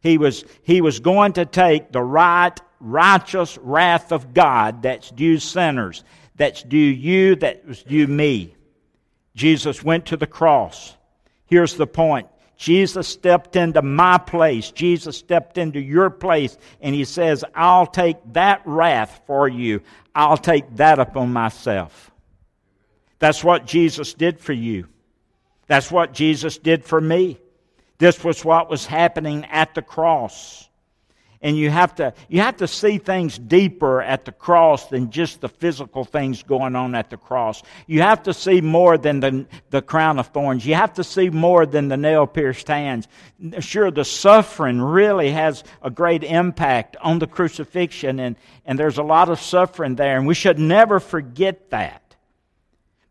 He 0.00 0.18
was, 0.18 0.44
he 0.62 0.80
was 0.80 1.00
going 1.00 1.32
to 1.34 1.46
take 1.46 1.90
the 1.90 2.02
right, 2.02 2.58
righteous 2.80 3.58
wrath 3.58 4.12
of 4.12 4.34
God 4.34 4.82
that's 4.82 5.10
due 5.10 5.38
sinners, 5.38 6.04
that's 6.36 6.62
due 6.62 6.78
you, 6.78 7.36
that 7.36 7.66
was 7.66 7.82
due 7.82 8.06
me. 8.06 8.54
Jesus 9.34 9.82
went 9.82 10.06
to 10.06 10.16
the 10.16 10.26
cross. 10.26 10.94
Here's 11.46 11.74
the 11.74 11.86
point 11.86 12.28
Jesus 12.56 13.06
stepped 13.06 13.56
into 13.56 13.82
my 13.82 14.18
place. 14.18 14.70
Jesus 14.70 15.16
stepped 15.16 15.58
into 15.58 15.80
your 15.80 16.10
place, 16.10 16.56
and 16.80 16.94
He 16.94 17.04
says, 17.04 17.44
I'll 17.54 17.86
take 17.86 18.16
that 18.32 18.62
wrath 18.64 19.20
for 19.26 19.48
you. 19.48 19.82
I'll 20.14 20.38
take 20.38 20.76
that 20.76 20.98
upon 20.98 21.32
myself. 21.32 22.10
That's 23.18 23.44
what 23.44 23.66
Jesus 23.66 24.14
did 24.14 24.40
for 24.40 24.52
you. 24.52 24.88
That's 25.66 25.90
what 25.90 26.12
Jesus 26.12 26.58
did 26.58 26.84
for 26.84 27.00
me. 27.00 27.38
This 27.98 28.22
was 28.22 28.44
what 28.44 28.70
was 28.70 28.86
happening 28.86 29.44
at 29.46 29.74
the 29.74 29.82
cross 29.82 30.68
and 31.42 31.56
you 31.56 31.70
have 31.70 31.94
to 31.94 32.12
you 32.28 32.40
have 32.40 32.56
to 32.56 32.68
see 32.68 32.98
things 32.98 33.38
deeper 33.38 34.02
at 34.02 34.24
the 34.24 34.32
cross 34.32 34.88
than 34.88 35.10
just 35.10 35.40
the 35.40 35.48
physical 35.48 36.04
things 36.04 36.42
going 36.42 36.74
on 36.76 36.94
at 36.94 37.10
the 37.10 37.16
cross 37.16 37.62
you 37.86 38.02
have 38.02 38.22
to 38.22 38.34
see 38.34 38.60
more 38.60 38.98
than 38.98 39.20
the, 39.20 39.46
the 39.70 39.82
crown 39.82 40.18
of 40.18 40.28
thorns 40.28 40.64
you 40.66 40.74
have 40.74 40.92
to 40.92 41.04
see 41.04 41.30
more 41.30 41.66
than 41.66 41.88
the 41.88 41.96
nail 41.96 42.26
pierced 42.26 42.68
hands 42.68 43.08
sure 43.60 43.90
the 43.90 44.04
suffering 44.04 44.80
really 44.80 45.30
has 45.30 45.64
a 45.82 45.90
great 45.90 46.24
impact 46.24 46.96
on 47.00 47.18
the 47.18 47.26
crucifixion 47.26 48.20
and, 48.20 48.36
and 48.64 48.78
there's 48.78 48.98
a 48.98 49.02
lot 49.02 49.28
of 49.28 49.40
suffering 49.40 49.94
there 49.94 50.16
and 50.16 50.26
we 50.26 50.34
should 50.34 50.58
never 50.58 51.00
forget 51.00 51.70
that 51.70 52.02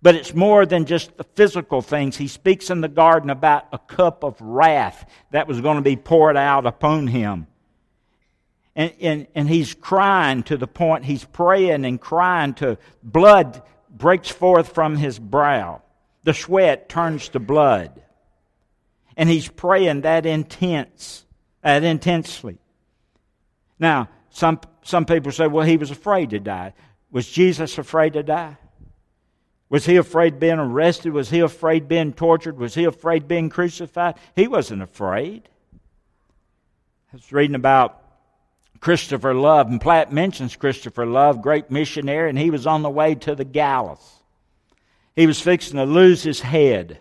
but 0.06 0.14
it's 0.14 0.36
more 0.36 0.68
than 0.68 0.86
just 0.86 1.18
the 1.18 1.24
physical 1.24 1.82
things. 1.82 2.16
He 2.16 2.28
speaks 2.28 2.70
in 2.70 2.80
the 2.80 2.88
garden 2.88 3.32
about 3.32 3.66
a 3.74 3.80
cup 3.80 4.24
of 4.24 4.40
wrath 4.40 5.10
that 5.32 5.48
was 5.48 5.62
going 5.62 5.78
to 5.78 5.82
be 5.82 5.96
poured 5.96 6.38
out 6.38 6.68
upon 6.68 7.08
him. 7.08 7.48
And, 8.76 8.94
and, 9.00 9.28
and 9.36 9.50
he's 9.50 9.74
crying 9.74 10.44
to 10.44 10.58
the 10.58 10.68
point 10.68 11.06
he's 11.06 11.24
praying 11.24 11.86
and 11.86 12.00
crying 12.00 12.54
to 12.56 12.78
blood 13.02 13.62
breaks 13.90 14.30
forth 14.30 14.74
from 14.74 14.98
his 14.98 15.18
brow. 15.18 15.82
The 16.24 16.34
sweat 16.34 16.90
turns 16.90 17.30
to 17.30 17.40
blood. 17.40 18.02
And 19.16 19.30
he's 19.30 19.48
praying 19.48 20.02
that 20.02 20.26
intense, 20.26 21.26
that 21.62 21.84
intensely. 21.84 22.58
Now, 23.80 24.10
some, 24.30 24.60
some 24.84 25.06
people 25.06 25.32
say, 25.32 25.48
well, 25.48 25.66
he 25.66 25.78
was 25.78 25.92
afraid 25.92 26.32
to 26.32 26.40
die. 26.40 26.74
Was 27.12 27.30
Jesus 27.30 27.78
afraid 27.78 28.14
to 28.14 28.24
die? 28.24 28.58
Was 29.70 29.86
he 29.86 29.96
afraid 29.96 30.40
being 30.40 30.60
arrested? 30.60 31.14
Was 31.14 31.30
he 31.30 31.40
afraid 31.40 31.88
being 31.88 32.12
tortured? 32.12 32.58
Was 32.58 32.76
he 32.76 32.84
afraid 32.84 33.28
being 33.28 33.50
crucified? 33.50 34.16
He 34.36 34.48
wasn't 34.48 34.82
afraid. 34.82 35.48
I 37.14 37.16
was 37.16 37.32
reading 37.32 37.56
about 37.56 38.02
Christopher 38.80 39.34
Love, 39.34 39.68
and 39.68 39.82
Platt 39.82 40.12
mentions 40.12 40.56
Christopher 40.56 41.06
Love, 41.06 41.42
great 41.42 41.72
missionary, 41.72 42.30
and 42.30 42.38
he 42.38 42.52
was 42.52 42.68
on 42.68 42.82
the 42.82 42.90
way 42.90 43.16
to 43.16 43.36
the 43.36 43.46
gallows. 43.46 44.22
He 45.16 45.28
was 45.28 45.40
fixing 45.40 45.78
to 45.78 45.86
lose 45.86 46.24
his 46.24 46.42
head, 46.42 47.00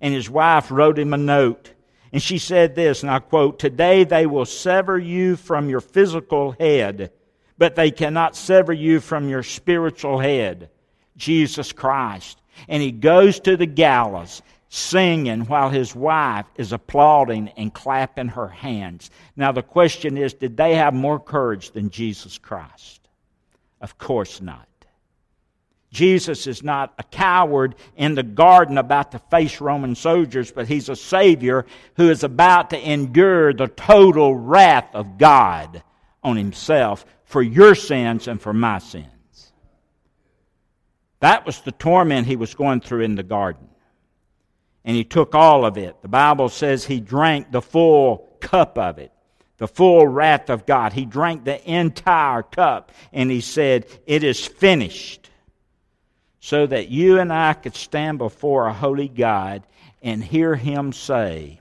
and 0.00 0.12
his 0.12 0.28
wife 0.28 0.70
wrote 0.70 0.98
him 0.98 1.14
a 1.14 1.18
note. 1.18 1.72
And 2.12 2.22
she 2.22 2.38
said 2.38 2.74
this, 2.74 3.02
and 3.02 3.10
I 3.10 3.18
quote, 3.18 3.58
Today 3.58 4.04
they 4.04 4.26
will 4.26 4.44
sever 4.44 4.98
you 4.98 5.36
from 5.36 5.68
your 5.68 5.80
physical 5.80 6.52
head, 6.52 7.12
but 7.58 7.76
they 7.76 7.90
cannot 7.90 8.36
sever 8.36 8.72
you 8.72 9.00
from 9.00 9.28
your 9.28 9.42
spiritual 9.42 10.18
head, 10.18 10.70
Jesus 11.16 11.72
Christ. 11.72 12.40
And 12.68 12.82
he 12.82 12.92
goes 12.92 13.40
to 13.40 13.56
the 13.56 13.66
gallows 13.66 14.42
singing 14.76 15.46
while 15.46 15.70
his 15.70 15.94
wife 15.94 16.46
is 16.56 16.72
applauding 16.72 17.48
and 17.56 17.72
clapping 17.72 18.28
her 18.28 18.48
hands. 18.48 19.10
Now, 19.34 19.52
the 19.52 19.62
question 19.62 20.18
is 20.18 20.34
did 20.34 20.56
they 20.56 20.74
have 20.74 20.94
more 20.94 21.18
courage 21.18 21.70
than 21.70 21.90
Jesus 21.90 22.38
Christ? 22.38 23.00
Of 23.80 23.98
course 23.98 24.40
not. 24.40 24.68
Jesus 25.90 26.46
is 26.46 26.62
not 26.62 26.92
a 26.98 27.02
coward 27.04 27.74
in 27.96 28.14
the 28.14 28.22
garden 28.22 28.76
about 28.76 29.12
to 29.12 29.18
face 29.30 29.62
Roman 29.62 29.94
soldiers, 29.94 30.52
but 30.52 30.68
he's 30.68 30.90
a 30.90 30.96
Savior 30.96 31.64
who 31.94 32.10
is 32.10 32.22
about 32.22 32.70
to 32.70 32.90
endure 32.90 33.54
the 33.54 33.68
total 33.68 34.34
wrath 34.34 34.94
of 34.94 35.16
God 35.16 35.82
on 36.22 36.36
himself 36.36 37.06
for 37.24 37.40
your 37.40 37.74
sins 37.74 38.28
and 38.28 38.42
for 38.42 38.52
my 38.52 38.78
sins. 38.78 39.52
That 41.20 41.46
was 41.46 41.60
the 41.62 41.72
torment 41.72 42.26
he 42.26 42.36
was 42.36 42.54
going 42.54 42.82
through 42.82 43.02
in 43.02 43.14
the 43.14 43.22
garden. 43.22 43.68
And 44.86 44.96
he 44.96 45.02
took 45.02 45.34
all 45.34 45.66
of 45.66 45.76
it. 45.76 46.00
The 46.00 46.08
Bible 46.08 46.48
says 46.48 46.84
he 46.84 47.00
drank 47.00 47.50
the 47.50 47.60
full 47.60 48.28
cup 48.40 48.78
of 48.78 48.98
it, 48.98 49.10
the 49.58 49.66
full 49.66 50.06
wrath 50.06 50.48
of 50.48 50.64
God. 50.64 50.92
He 50.92 51.04
drank 51.04 51.44
the 51.44 51.60
entire 51.70 52.44
cup, 52.44 52.92
and 53.12 53.28
he 53.28 53.40
said, 53.40 53.86
It 54.06 54.22
is 54.22 54.46
finished. 54.46 55.28
So 56.38 56.64
that 56.64 56.88
you 56.88 57.18
and 57.18 57.32
I 57.32 57.54
could 57.54 57.74
stand 57.74 58.18
before 58.18 58.68
a 58.68 58.72
holy 58.72 59.08
God 59.08 59.64
and 60.00 60.22
hear 60.22 60.54
him 60.54 60.92
say, 60.92 61.60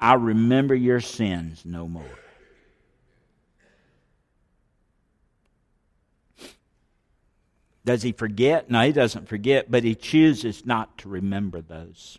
I 0.00 0.14
remember 0.14 0.74
your 0.74 1.00
sins 1.00 1.62
no 1.64 1.86
more. 1.86 2.02
Does 7.84 8.02
he 8.02 8.10
forget? 8.10 8.68
No, 8.68 8.80
he 8.80 8.90
doesn't 8.90 9.28
forget, 9.28 9.70
but 9.70 9.84
he 9.84 9.94
chooses 9.94 10.66
not 10.66 10.98
to 10.98 11.08
remember 11.08 11.60
those. 11.60 12.18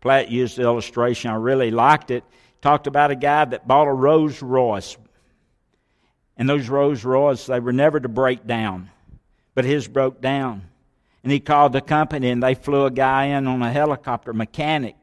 Platt 0.00 0.30
used 0.30 0.56
the 0.56 0.62
illustration. 0.62 1.30
I 1.30 1.34
really 1.34 1.70
liked 1.70 2.10
it. 2.10 2.24
Talked 2.62 2.86
about 2.86 3.10
a 3.10 3.16
guy 3.16 3.44
that 3.44 3.66
bought 3.66 3.88
a 3.88 3.92
Rolls 3.92 4.42
Royce. 4.42 4.96
And 6.36 6.48
those 6.48 6.68
Rolls 6.68 7.04
Royce, 7.04 7.46
they 7.46 7.60
were 7.60 7.72
never 7.72 8.00
to 8.00 8.08
break 8.08 8.46
down. 8.46 8.90
But 9.54 9.64
his 9.64 9.88
broke 9.88 10.20
down. 10.20 10.62
And 11.22 11.30
he 11.30 11.40
called 11.40 11.72
the 11.72 11.82
company 11.82 12.30
and 12.30 12.42
they 12.42 12.54
flew 12.54 12.86
a 12.86 12.90
guy 12.90 13.26
in 13.26 13.46
on 13.46 13.62
a 13.62 13.70
helicopter 13.70 14.32
mechanic 14.32 14.96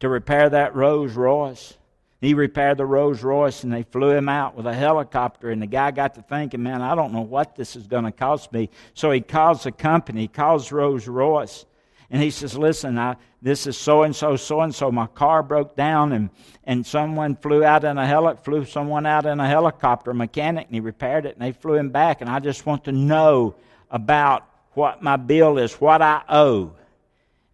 to 0.00 0.08
repair 0.08 0.50
that 0.50 0.74
Rolls 0.74 1.12
Royce. 1.12 1.74
He 2.20 2.34
repaired 2.34 2.78
the 2.78 2.86
Rolls 2.86 3.22
Royce 3.22 3.62
and 3.64 3.72
they 3.72 3.84
flew 3.84 4.10
him 4.10 4.28
out 4.28 4.54
with 4.54 4.66
a 4.66 4.74
helicopter. 4.74 5.50
And 5.50 5.62
the 5.62 5.66
guy 5.66 5.90
got 5.92 6.14
to 6.14 6.22
thinking, 6.22 6.62
man, 6.62 6.82
I 6.82 6.94
don't 6.94 7.12
know 7.12 7.22
what 7.22 7.56
this 7.56 7.76
is 7.76 7.86
going 7.86 8.04
to 8.04 8.12
cost 8.12 8.52
me. 8.52 8.68
So 8.92 9.10
he 9.10 9.20
calls 9.20 9.64
the 9.64 9.72
company, 9.72 10.28
calls 10.28 10.72
Rolls 10.72 11.08
Royce. 11.08 11.64
And 12.10 12.22
he 12.22 12.30
says, 12.30 12.56
Listen, 12.56 12.98
I, 12.98 13.16
this 13.42 13.66
is 13.66 13.76
so 13.76 14.02
and 14.02 14.14
so, 14.14 14.36
so 14.36 14.60
and 14.60 14.74
so. 14.74 14.90
My 14.90 15.06
car 15.06 15.42
broke 15.42 15.76
down, 15.76 16.12
and, 16.12 16.30
and 16.64 16.86
someone 16.86 17.36
flew 17.36 17.64
out 17.64 17.84
in 17.84 17.98
a 17.98 18.06
heli- 18.06 18.36
flew 18.42 18.64
someone 18.64 19.06
out 19.06 19.26
in 19.26 19.40
a 19.40 19.46
helicopter, 19.46 20.12
a 20.12 20.14
mechanic, 20.14 20.66
and 20.66 20.74
he 20.74 20.80
repaired 20.80 21.26
it, 21.26 21.36
and 21.36 21.42
they 21.42 21.52
flew 21.52 21.74
him 21.74 21.90
back. 21.90 22.20
And 22.20 22.30
I 22.30 22.38
just 22.38 22.66
want 22.66 22.84
to 22.84 22.92
know 22.92 23.56
about 23.90 24.48
what 24.74 25.02
my 25.02 25.16
bill 25.16 25.58
is, 25.58 25.74
what 25.74 26.02
I 26.02 26.22
owe. 26.28 26.72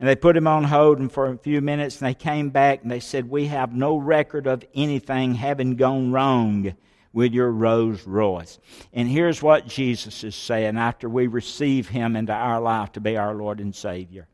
And 0.00 0.08
they 0.08 0.16
put 0.16 0.36
him 0.36 0.48
on 0.48 0.64
hold 0.64 0.98
and 0.98 1.12
for 1.12 1.30
a 1.30 1.38
few 1.38 1.60
minutes 1.60 2.00
and 2.00 2.08
they 2.08 2.14
came 2.14 2.50
back 2.50 2.82
and 2.82 2.90
they 2.90 2.98
said, 2.98 3.30
We 3.30 3.46
have 3.46 3.72
no 3.72 3.96
record 3.96 4.48
of 4.48 4.64
anything 4.74 5.36
having 5.36 5.76
gone 5.76 6.10
wrong 6.10 6.74
with 7.12 7.32
your 7.32 7.52
Rolls 7.52 8.04
Royce. 8.04 8.58
And 8.92 9.08
here's 9.08 9.40
what 9.40 9.68
Jesus 9.68 10.24
is 10.24 10.34
saying 10.34 10.76
after 10.76 11.08
we 11.08 11.28
receive 11.28 11.88
him 11.88 12.16
into 12.16 12.32
our 12.32 12.60
life 12.60 12.92
to 12.92 13.00
be 13.00 13.16
our 13.16 13.32
Lord 13.32 13.60
and 13.60 13.72
Savior. 13.72 14.26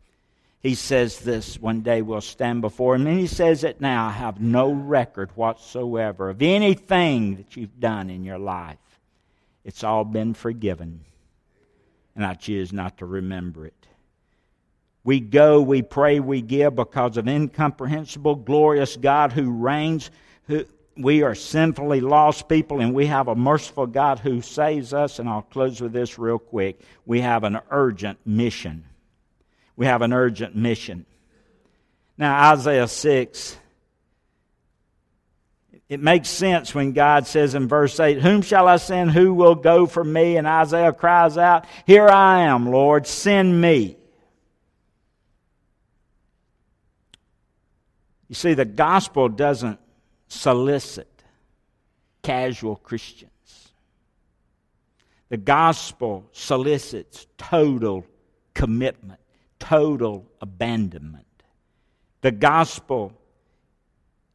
He 0.61 0.75
says 0.75 1.21
this 1.21 1.61
one 1.61 1.83
day 1.83 2.03
we'll 2.03 2.21
stand 2.21 2.61
before 2.61 2.97
him, 2.97 3.07
and 3.07 3.19
he 3.19 3.27
says 3.27 3.63
it 3.65 3.81
now 3.81 4.09
I 4.09 4.13
have 4.13 4.41
no 4.41 4.73
record 4.73 5.31
whatsoever 5.37 6.31
of 6.31 6.43
anything 6.43 7.37
that 7.37 7.57
you've 7.57 7.79
done 7.79 8.11
in 8.11 8.25
your 8.25 8.39
life. 8.39 8.79
It's 9.65 9.85
all 9.85 10.05
been 10.05 10.35
forgiven, 10.35 11.05
and 12.17 12.25
I 12.25 12.35
choose 12.35 12.73
not 12.73 12.99
to 12.99 13.07
remember 13.07 13.67
it. 13.67 13.75
We 15.05 15.21
go, 15.21 15.63
we 15.63 15.83
pray, 15.83 16.21
we 16.21 16.43
give 16.43 16.75
because 16.75 17.17
of 17.17 17.29
incomprehensible, 17.29 18.35
glorious 18.35 18.97
God 18.97 19.33
who 19.33 19.51
reigns. 19.51 20.11
Who, 20.49 20.67
we 20.97 21.23
are 21.23 21.35
sinfully 21.35 22.01
lost 22.01 22.49
people, 22.49 22.81
and 22.81 22.93
we 22.93 23.07
have 23.07 23.29
a 23.29 23.37
merciful 23.37 23.87
God 23.87 24.19
who 24.19 24.43
saves 24.43 24.93
us. 24.93 25.19
And 25.19 25.29
I'll 25.29 25.43
close 25.43 25.81
with 25.81 25.93
this 25.93 26.19
real 26.19 26.39
quick. 26.39 26.81
We 27.07 27.21
have 27.21 27.45
an 27.45 27.61
urgent 27.71 28.19
mission. 28.27 28.85
We 29.79 29.87
have 29.87 30.03
an 30.03 30.13
urgent 30.13 30.57
mission. 30.57 31.07
Now, 32.17 32.53
Isaiah 32.53 32.89
6, 32.89 33.57
it 35.89 36.01
makes 36.01 36.29
sense 36.29 36.75
when 36.75 36.95
God 36.95 37.29
says 37.29 37.55
in 37.55 37.69
verse 37.69 38.01
8, 38.01 38.21
Whom 38.21 38.43
shall 38.43 38.67
I 38.67 38.79
send? 38.79 39.13
Who 39.13 39.33
will 39.33 39.55
go 39.55 39.87
for 39.87 40.03
me? 40.03 40.37
And 40.37 40.49
Isaiah 40.49 40.93
cries 40.93 41.39
out, 41.39 41.65
Here 41.87 42.09
I 42.09 42.41
am, 42.41 42.69
Lord, 42.69 43.07
send 43.07 43.61
me. 43.61 43.97
You 48.27 48.35
see, 48.35 48.55
the 48.55 48.65
gospel 48.65 49.29
doesn't 49.29 49.79
solicit 50.27 51.23
casual 52.25 52.75
Christians. 52.75 53.31
The 55.29 55.37
gospel 55.37 56.29
solicits 56.33 57.29
total 57.37 58.05
commitment, 58.55 59.21
total 59.59 60.27
abandonment. 60.41 61.27
The 62.21 62.33
gospel 62.33 63.13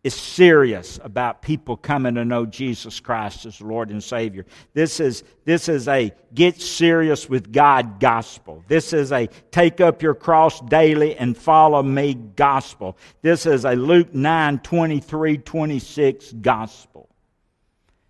is 0.03 0.13
serious 0.13 0.99
about 1.01 1.41
people 1.41 1.77
coming 1.77 2.15
to 2.15 2.25
know 2.25 2.45
Jesus 2.45 2.99
Christ 2.99 3.45
as 3.45 3.61
Lord 3.61 3.89
and 3.89 4.03
Savior. 4.03 4.45
This 4.73 4.99
is, 4.99 5.23
this 5.45 5.69
is 5.69 5.87
a 5.87 6.11
get 6.33 6.61
serious 6.61 7.29
with 7.29 7.53
God 7.53 8.01
gospel. 8.01 8.63
This 8.67 8.91
is 8.91 9.13
a 9.13 9.27
take 9.51 9.79
up 9.79 10.01
your 10.01 10.13
cross 10.13 10.59
daily 10.59 11.15
and 11.15 11.37
follow 11.37 11.81
me 11.81 12.15
gospel. 12.15 12.97
This 13.21 13.45
is 13.45 13.63
a 13.63 13.75
Luke 13.75 14.13
9 14.13 14.59
23 14.59 15.37
26 15.37 16.33
gospel. 16.33 17.07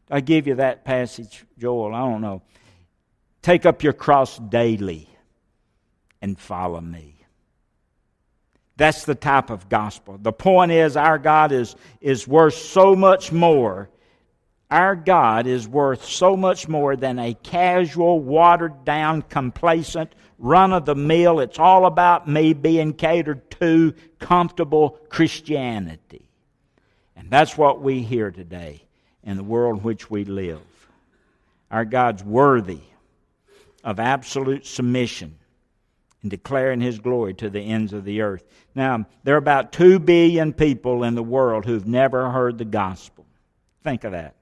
I 0.09 0.19
give 0.21 0.47
you 0.47 0.55
that 0.55 0.85
passage, 0.85 1.45
Joel? 1.59 1.93
I 1.93 1.99
don't 1.99 2.21
know. 2.21 2.41
Take 3.43 3.65
up 3.67 3.83
your 3.83 3.93
cross 3.93 4.39
daily 4.39 5.12
and 6.23 6.39
follow 6.39 6.79
me. 6.79 7.17
That's 8.77 9.03
the 9.03 9.13
type 9.13 9.49
of 9.49 9.67
gospel. 9.67 10.17
The 10.17 10.31
point 10.31 10.71
is, 10.71 10.95
our 10.95 11.19
God 11.19 11.51
is, 11.51 11.75
is 11.99 12.25
worth 12.25 12.55
so 12.55 12.95
much 12.95 13.33
more. 13.33 13.89
Our 14.71 14.95
God 14.95 15.45
is 15.45 15.67
worth 15.67 16.05
so 16.05 16.35
much 16.37 16.67
more 16.69 16.95
than 16.95 17.19
a 17.19 17.33
casual, 17.35 18.21
watered 18.21 18.85
down, 18.85 19.23
complacent, 19.23 20.15
run 20.39 20.71
of 20.71 20.85
the 20.85 20.95
mill, 20.95 21.41
it's 21.41 21.59
all 21.59 21.85
about 21.85 22.27
me 22.27 22.53
being 22.53 22.93
catered 22.93 23.51
to, 23.51 23.93
comfortable 24.17 24.97
Christianity. 25.09 26.27
And 27.17 27.29
that's 27.29 27.57
what 27.57 27.81
we 27.81 28.01
hear 28.01 28.31
today 28.31 28.83
in 29.23 29.35
the 29.37 29.43
world 29.43 29.79
in 29.79 29.83
which 29.83 30.09
we 30.09 30.23
live. 30.23 30.61
Our 31.69 31.85
God's 31.85 32.23
worthy 32.23 32.81
of 33.83 33.99
absolute 33.99 34.65
submission 34.65 35.37
and 36.23 36.31
declaring 36.31 36.81
his 36.81 36.99
glory 36.99 37.33
to 37.35 37.49
the 37.49 37.59
ends 37.59 37.93
of 37.93 38.05
the 38.05 38.21
earth. 38.21 38.43
Now, 38.73 39.05
there 39.23 39.35
are 39.35 39.37
about 39.37 39.73
2 39.73 39.99
billion 39.99 40.53
people 40.53 41.03
in 41.03 41.15
the 41.15 41.23
world 41.23 41.65
who've 41.65 41.85
never 41.85 42.31
heard 42.31 42.57
the 42.57 42.65
gospel. 42.65 43.25
Think 43.83 44.05
of 44.05 44.13
that. 44.13 44.33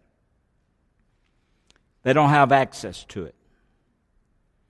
They 2.04 2.14
don't 2.14 2.30
have 2.30 2.52
access 2.52 3.04
to 3.10 3.26
it, 3.26 3.36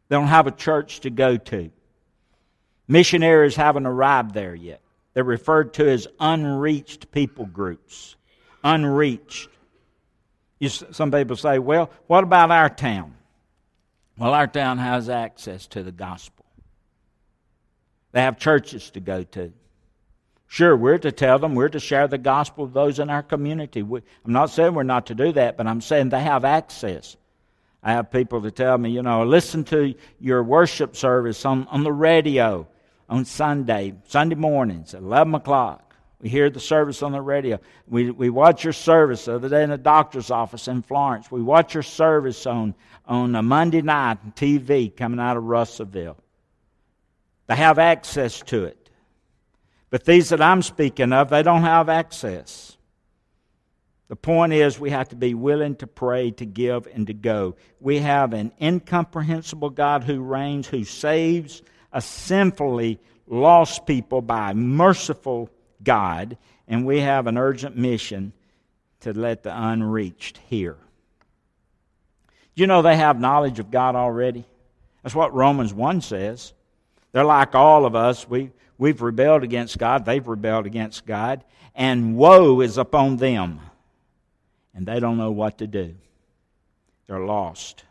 they 0.08 0.15
don't 0.15 0.28
have 0.28 0.47
a 0.47 0.52
church 0.52 1.02
to 1.02 1.10
go 1.10 1.38
to. 1.38 1.69
Missionaries 2.88 3.56
haven't 3.56 3.86
arrived 3.86 4.34
there 4.34 4.56
yet. 4.56 4.82
They're 5.13 5.24
referred 5.24 5.74
to 5.76 5.89
as 5.89 6.08
unreached 6.19 7.12
people 7.12 7.45
groups. 7.45 8.15
Unreached. 8.63 9.50
You, 10.60 10.69
some 10.69 11.12
people 11.12 11.38
say, 11.38 11.58
well, 11.58 11.89
what 12.08 12.24
about 12.24 12.52
our 12.52 12.69
town? 12.69 13.15
Well, 14.17 14.34
our 14.34 14.47
town 14.47 14.78
has 14.78 15.10
access 15.10 15.67
to 15.67 15.84
the 15.84 15.91
gospel. 15.91 16.40
They 18.12 18.21
have 18.21 18.38
churches 18.38 18.89
to 18.91 19.00
go 19.00 19.24
to. 19.24 19.54
Sure, 20.47 20.76
we're 20.76 20.97
to 20.97 21.13
tell 21.13 21.39
them, 21.39 21.56
we're 21.56 21.69
to 21.69 21.80
share 21.80 22.10
the 22.10 22.17
gospel 22.17 22.65
with 22.65 22.74
those 22.74 23.00
in 23.00 23.10
our 23.10 23.24
community. 23.24 23.84
We, 23.84 24.02
I'm 24.26 24.34
not 24.34 24.50
saying 24.50 24.74
we're 24.74 24.84
not 24.84 25.06
to 25.06 25.15
do 25.15 25.32
that, 25.32 25.56
but 25.56 25.65
I'm 25.65 25.80
saying 25.80 26.10
they 26.10 26.21
have 26.21 26.43
access. 26.43 27.15
I 27.82 27.93
have 27.93 28.12
people 28.12 28.41
to 28.41 28.52
tell 28.52 28.78
me, 28.78 28.91
you 28.91 29.02
know, 29.02 29.24
listen 29.24 29.63
to 29.65 29.95
your 30.19 30.43
worship 30.43 30.95
service 30.95 31.45
on, 31.45 31.67
on 31.67 31.84
the 31.84 31.93
radio 31.93 32.67
on 33.10 33.26
Sunday, 33.26 33.93
Sunday 34.08 34.36
mornings 34.36 34.93
at 34.93 35.02
11 35.02 35.36
o'clock. 35.36 35.95
We 36.21 36.30
hear 36.30 36.50
the 36.50 36.60
service 36.60 37.02
on 37.02 37.13
the 37.13 37.21
radio. 37.21 37.60
We, 37.88 38.12
we 38.12 38.30
watch 38.30 38.63
your 38.63 38.74
service 38.74 39.26
the 39.26 39.36
other 39.36 39.50
day 39.50 39.63
in 39.63 39.71
the 39.71 39.78
doctor's 39.78 40.30
office 40.30 40.67
in 40.67 40.84
Florence. 40.84 41.32
We 41.32 41.41
watch 41.41 41.74
your 41.74 41.84
service 41.84 42.45
on, 42.45 42.76
on 43.08 43.36
a 43.36 43.41
Monday 43.41 43.82
night 43.82 44.19
on 44.24 44.32
TV 44.34 44.95
coming 44.95 45.19
out 45.19 45.36
of 45.36 45.43
Russellville. 45.43 46.17
They 47.52 47.58
have 47.58 47.80
access 47.80 48.40
to 48.44 48.64
it. 48.64 48.90
But 49.90 50.06
these 50.06 50.30
that 50.30 50.42
I'm 50.42 50.62
speaking 50.62 51.12
of, 51.12 51.30
they 51.30 51.44
don't 51.44 51.64
have 51.64 51.90
access. 51.90 52.78
The 54.08 54.16
point 54.16 54.54
is, 54.54 54.80
we 54.80 54.92
have 54.92 55.10
to 55.10 55.18
be 55.18 55.34
willing 55.34 55.76
to 55.76 55.88
pray, 55.88 56.32
to 56.32 56.46
give, 56.46 56.88
and 56.88 57.08
to 57.08 57.14
go. 57.14 57.58
We 57.82 57.98
have 57.98 58.32
an 58.32 58.54
incomprehensible 58.62 59.72
God 59.72 60.06
who 60.06 60.22
reigns, 60.22 60.66
who 60.66 60.86
saves 60.86 61.62
a 61.92 62.00
sinfully 62.00 63.02
lost 63.28 63.86
people 63.86 64.22
by 64.22 64.52
a 64.52 64.56
merciful 64.56 65.50
God, 65.84 66.38
and 66.70 66.86
we 66.86 67.02
have 67.02 67.28
an 67.28 67.38
urgent 67.38 67.76
mission 67.76 68.32
to 69.02 69.12
let 69.12 69.44
the 69.44 69.52
unreached 69.54 70.38
hear. 70.48 70.78
You 72.56 72.68
know 72.68 72.82
they 72.82 72.96
have 72.96 73.20
knowledge 73.20 73.60
of 73.60 73.72
God 73.72 73.98
already? 73.98 74.46
That's 75.04 75.16
what 75.16 75.34
Romans 75.34 75.74
1 75.74 76.00
says. 76.00 76.54
They're 77.12 77.24
like 77.24 77.56
all 77.56 77.86
of 77.86 77.95
us. 77.95 78.28
We, 78.28 78.52
we've 78.78 79.02
rebelled 79.02 79.43
against 79.43 79.78
God, 79.78 80.06
they've 80.06 80.28
rebelled 80.28 80.65
against 80.65 81.06
God, 81.06 81.43
and 81.76 82.15
woe 82.15 82.62
is 82.62 82.78
upon 82.78 83.17
them. 83.17 83.60
And 84.74 84.86
they 84.86 85.00
don't 85.00 85.17
know 85.17 85.32
what 85.32 85.58
to 85.58 85.67
do. 85.67 85.95
They're 87.08 87.19
lost. 87.19 87.84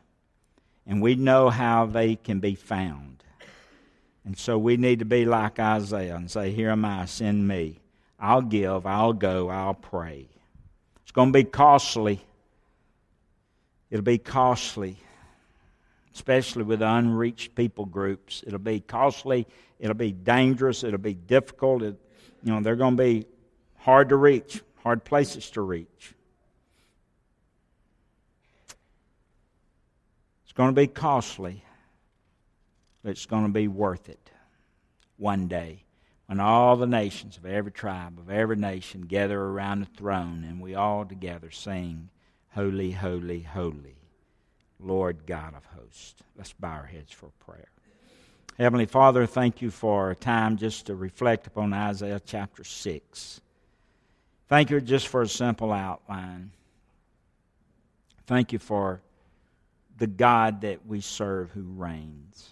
And 0.86 1.02
we 1.02 1.14
know 1.14 1.50
how 1.50 1.86
they 1.86 2.16
can 2.16 2.40
be 2.40 2.54
found. 2.54 3.22
And 4.24 4.36
so 4.36 4.58
we 4.58 4.76
need 4.76 5.00
to 5.00 5.04
be 5.04 5.24
like 5.24 5.58
Isaiah 5.58 6.16
and 6.16 6.30
say, 6.30 6.52
Here 6.52 6.70
am 6.70 6.84
I, 6.84 7.04
send 7.04 7.46
me. 7.46 7.80
I'll 8.18 8.42
give, 8.42 8.86
I'll 8.86 9.12
go, 9.12 9.48
I'll 9.48 9.74
pray. 9.74 10.26
It's 11.02 11.12
going 11.12 11.32
to 11.32 11.38
be 11.38 11.44
costly. 11.44 12.20
It'll 13.90 14.04
be 14.04 14.18
costly, 14.18 14.96
especially 16.14 16.64
with 16.64 16.82
unreached 16.82 17.54
people 17.54 17.86
groups. 17.86 18.42
It'll 18.46 18.58
be 18.58 18.80
costly. 18.80 19.46
It'll 19.78 19.94
be 19.94 20.12
dangerous. 20.12 20.84
It'll 20.84 20.98
be 20.98 21.14
difficult. 21.14 21.82
It, 21.82 21.96
you 22.42 22.52
know, 22.52 22.60
they're 22.60 22.76
going 22.76 22.96
to 22.96 23.02
be 23.02 23.26
hard 23.78 24.10
to 24.10 24.16
reach, 24.16 24.62
hard 24.82 25.04
places 25.04 25.50
to 25.50 25.62
reach. 25.62 26.14
It's 30.44 30.52
going 30.52 30.70
to 30.70 30.80
be 30.80 30.88
costly, 30.88 31.64
but 33.02 33.10
it's 33.10 33.26
going 33.26 33.46
to 33.46 33.52
be 33.52 33.68
worth 33.68 34.08
it 34.08 34.30
one 35.16 35.46
day 35.46 35.84
when 36.26 36.38
all 36.38 36.76
the 36.76 36.86
nations 36.86 37.36
of 37.36 37.44
every 37.44 37.72
tribe, 37.72 38.16
of 38.18 38.30
every 38.30 38.54
nation 38.54 39.00
gather 39.02 39.40
around 39.40 39.80
the 39.80 39.86
throne 39.96 40.44
and 40.48 40.60
we 40.60 40.76
all 40.76 41.04
together 41.04 41.50
sing, 41.50 42.08
Holy, 42.50 42.92
Holy, 42.92 43.42
Holy, 43.42 43.96
Lord 44.82 45.26
God 45.26 45.54
of 45.54 45.64
hosts. 45.64 46.22
Let's 46.36 46.52
bow 46.52 46.70
our 46.70 46.86
heads 46.86 47.12
for 47.12 47.30
prayer. 47.40 47.68
Heavenly 48.58 48.86
Father, 48.86 49.26
thank 49.26 49.62
you 49.62 49.70
for 49.70 50.10
a 50.10 50.16
time 50.16 50.56
just 50.56 50.86
to 50.86 50.94
reflect 50.94 51.46
upon 51.46 51.72
Isaiah 51.72 52.20
chapter 52.24 52.64
6. 52.64 53.40
Thank 54.48 54.70
you 54.70 54.80
just 54.80 55.08
for 55.08 55.22
a 55.22 55.28
simple 55.28 55.72
outline. 55.72 56.50
Thank 58.26 58.52
you 58.52 58.58
for 58.58 59.00
the 59.98 60.06
God 60.06 60.62
that 60.62 60.86
we 60.86 61.00
serve 61.00 61.50
who 61.52 61.62
reigns. 61.62 62.50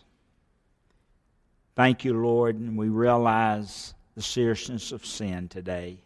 Thank 1.75 2.05
you, 2.05 2.21
Lord, 2.21 2.57
and 2.57 2.77
we 2.77 2.89
realize 2.89 3.95
the 4.15 4.23
seriousness 4.23 4.93
of 4.93 5.07
sin 5.07 5.49
today. 5.49 5.99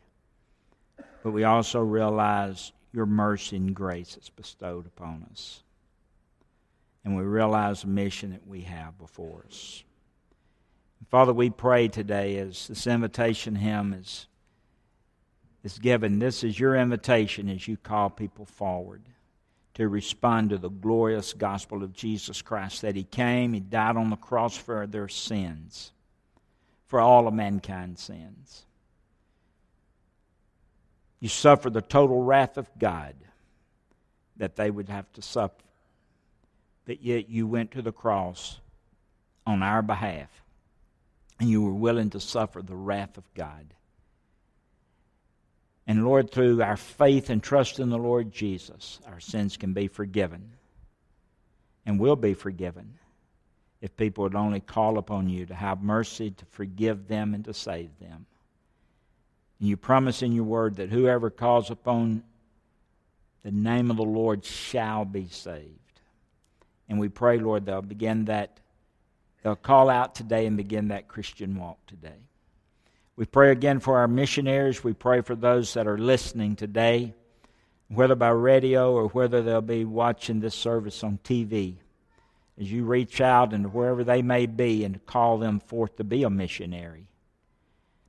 But 1.22 1.30
we 1.30 1.44
also 1.44 1.80
realize 1.80 2.72
your 2.92 3.06
mercy 3.06 3.56
and 3.56 3.74
grace 3.74 4.14
that's 4.14 4.30
bestowed 4.30 4.86
upon 4.86 5.26
us. 5.30 5.62
And 7.04 7.16
we 7.16 7.22
realize 7.22 7.82
the 7.82 7.88
mission 7.88 8.30
that 8.30 8.46
we 8.46 8.62
have 8.62 8.96
before 8.98 9.44
us. 9.46 9.82
Father, 11.10 11.32
we 11.32 11.50
pray 11.50 11.88
today 11.88 12.38
as 12.38 12.68
this 12.68 12.86
invitation 12.86 13.54
hymn 13.56 13.92
is, 13.92 14.28
is 15.62 15.78
given. 15.78 16.18
This 16.18 16.42
is 16.42 16.58
your 16.58 16.76
invitation 16.76 17.48
as 17.50 17.68
you 17.68 17.76
call 17.76 18.08
people 18.08 18.46
forward 18.46 19.02
to 19.74 19.88
respond 19.88 20.50
to 20.50 20.58
the 20.58 20.70
glorious 20.70 21.32
gospel 21.32 21.82
of 21.82 21.92
Jesus 21.92 22.40
Christ 22.40 22.82
that 22.82 22.96
He 22.96 23.04
came, 23.04 23.52
He 23.52 23.60
died 23.60 23.96
on 23.96 24.10
the 24.10 24.16
cross 24.16 24.56
for 24.56 24.86
their 24.86 25.08
sins, 25.08 25.92
for 26.86 27.00
all 27.00 27.26
of 27.26 27.34
mankind's 27.34 28.02
sins. 28.02 28.64
You 31.20 31.28
suffered 31.28 31.72
the 31.72 31.82
total 31.82 32.22
wrath 32.22 32.56
of 32.56 32.68
God 32.78 33.14
that 34.36 34.56
they 34.56 34.70
would 34.70 34.88
have 34.88 35.12
to 35.12 35.22
suffer. 35.22 35.54
But 36.84 37.02
yet 37.02 37.28
you 37.28 37.46
went 37.46 37.72
to 37.72 37.82
the 37.82 37.92
cross 37.92 38.58
on 39.46 39.62
our 39.62 39.82
behalf, 39.82 40.28
and 41.38 41.48
you 41.48 41.62
were 41.62 41.72
willing 41.72 42.10
to 42.10 42.20
suffer 42.20 42.62
the 42.62 42.76
wrath 42.76 43.16
of 43.18 43.34
God 43.34 43.74
and 45.86 46.04
Lord, 46.04 46.30
through 46.30 46.62
our 46.62 46.76
faith 46.76 47.28
and 47.28 47.42
trust 47.42 47.80
in 47.80 47.90
the 47.90 47.98
Lord 47.98 48.32
Jesus, 48.32 49.00
our 49.06 49.20
sins 49.20 49.56
can 49.56 49.72
be 49.72 49.88
forgiven 49.88 50.52
and 51.84 51.98
will 51.98 52.16
be 52.16 52.34
forgiven 52.34 52.98
if 53.80 53.96
people 53.96 54.22
would 54.22 54.36
only 54.36 54.60
call 54.60 54.96
upon 54.96 55.28
you 55.28 55.44
to 55.46 55.54
have 55.54 55.82
mercy, 55.82 56.30
to 56.30 56.44
forgive 56.46 57.08
them, 57.08 57.34
and 57.34 57.44
to 57.44 57.52
save 57.52 57.90
them. 57.98 58.26
And 59.58 59.68
you 59.68 59.76
promise 59.76 60.22
in 60.22 60.32
your 60.32 60.44
word 60.44 60.76
that 60.76 60.90
whoever 60.90 61.30
calls 61.30 61.70
upon 61.70 62.22
the 63.42 63.50
name 63.50 63.90
of 63.90 63.96
the 63.96 64.04
Lord 64.04 64.44
shall 64.44 65.04
be 65.04 65.26
saved. 65.26 65.80
And 66.92 67.00
we 67.00 67.08
pray, 67.08 67.38
Lord, 67.38 67.64
they'll 67.64 67.80
begin 67.80 68.26
that, 68.26 68.60
they'll 69.42 69.56
call 69.56 69.88
out 69.88 70.14
today 70.14 70.44
and 70.44 70.58
begin 70.58 70.88
that 70.88 71.08
Christian 71.08 71.56
walk 71.56 71.78
today. 71.86 72.18
We 73.16 73.24
pray 73.24 73.50
again 73.50 73.80
for 73.80 73.96
our 73.96 74.06
missionaries. 74.06 74.84
We 74.84 74.92
pray 74.92 75.22
for 75.22 75.34
those 75.34 75.72
that 75.72 75.86
are 75.86 75.96
listening 75.96 76.54
today, 76.54 77.14
whether 77.88 78.14
by 78.14 78.28
radio 78.28 78.92
or 78.92 79.08
whether 79.08 79.40
they'll 79.40 79.62
be 79.62 79.86
watching 79.86 80.40
this 80.40 80.54
service 80.54 81.02
on 81.02 81.18
TV. 81.24 81.76
As 82.60 82.70
you 82.70 82.84
reach 82.84 83.22
out 83.22 83.54
and 83.54 83.72
wherever 83.72 84.04
they 84.04 84.20
may 84.20 84.44
be 84.44 84.84
and 84.84 85.06
call 85.06 85.38
them 85.38 85.60
forth 85.60 85.96
to 85.96 86.04
be 86.04 86.24
a 86.24 86.28
missionary. 86.28 87.06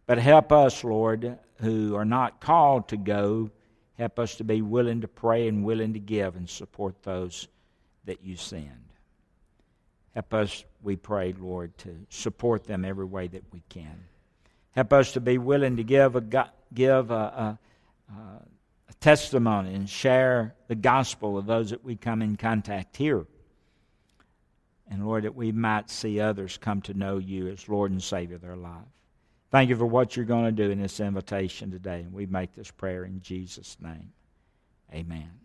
But 0.05 0.17
help 0.17 0.51
us, 0.51 0.83
Lord, 0.83 1.39
who 1.61 1.95
are 1.95 2.03
not 2.03 2.41
called 2.41 2.89
to 2.89 2.97
go, 2.97 3.49
help 3.97 4.19
us 4.19 4.35
to 4.35 4.43
be 4.43 4.61
willing 4.61 4.99
to 4.99 5.07
pray 5.07 5.47
and 5.47 5.63
willing 5.63 5.93
to 5.93 5.99
give 5.99 6.35
and 6.35 6.49
support 6.49 7.01
those 7.03 7.47
that 8.05 8.23
you 8.23 8.35
send. 8.35 8.83
Help 10.13 10.33
us, 10.33 10.63
we 10.81 10.95
pray, 10.95 11.33
Lord, 11.37 11.77
to 11.79 12.05
support 12.09 12.65
them 12.65 12.85
every 12.85 13.05
way 13.05 13.27
that 13.27 13.43
we 13.51 13.63
can. 13.69 14.05
Help 14.71 14.93
us 14.93 15.13
to 15.13 15.21
be 15.21 15.37
willing 15.37 15.77
to 15.77 15.83
give 15.83 16.15
a, 16.15 16.51
give 16.73 17.11
a, 17.11 17.13
a, 17.13 17.59
a 18.11 18.93
testimony 18.99 19.73
and 19.73 19.89
share 19.89 20.55
the 20.67 20.75
gospel 20.75 21.37
of 21.37 21.45
those 21.45 21.71
that 21.71 21.83
we 21.83 21.95
come 21.95 22.21
in 22.21 22.35
contact 22.35 22.97
here. 22.97 23.25
And 24.89 25.05
Lord, 25.05 25.23
that 25.23 25.35
we 25.35 25.51
might 25.51 25.89
see 25.89 26.19
others 26.19 26.57
come 26.57 26.81
to 26.83 26.93
know 26.93 27.17
you 27.17 27.47
as 27.47 27.67
Lord 27.67 27.91
and 27.91 28.03
Savior 28.03 28.35
of 28.35 28.41
their 28.41 28.55
life. 28.55 28.81
Thank 29.49 29.69
you 29.69 29.75
for 29.75 29.85
what 29.85 30.15
you're 30.15 30.25
going 30.25 30.45
to 30.45 30.51
do 30.51 30.71
in 30.71 30.81
this 30.81 30.99
invitation 30.99 31.71
today. 31.71 31.99
And 32.01 32.11
we 32.13 32.25
make 32.25 32.55
this 32.55 32.71
prayer 32.71 33.05
in 33.05 33.21
Jesus' 33.21 33.77
name. 33.79 34.11
Amen. 34.91 35.42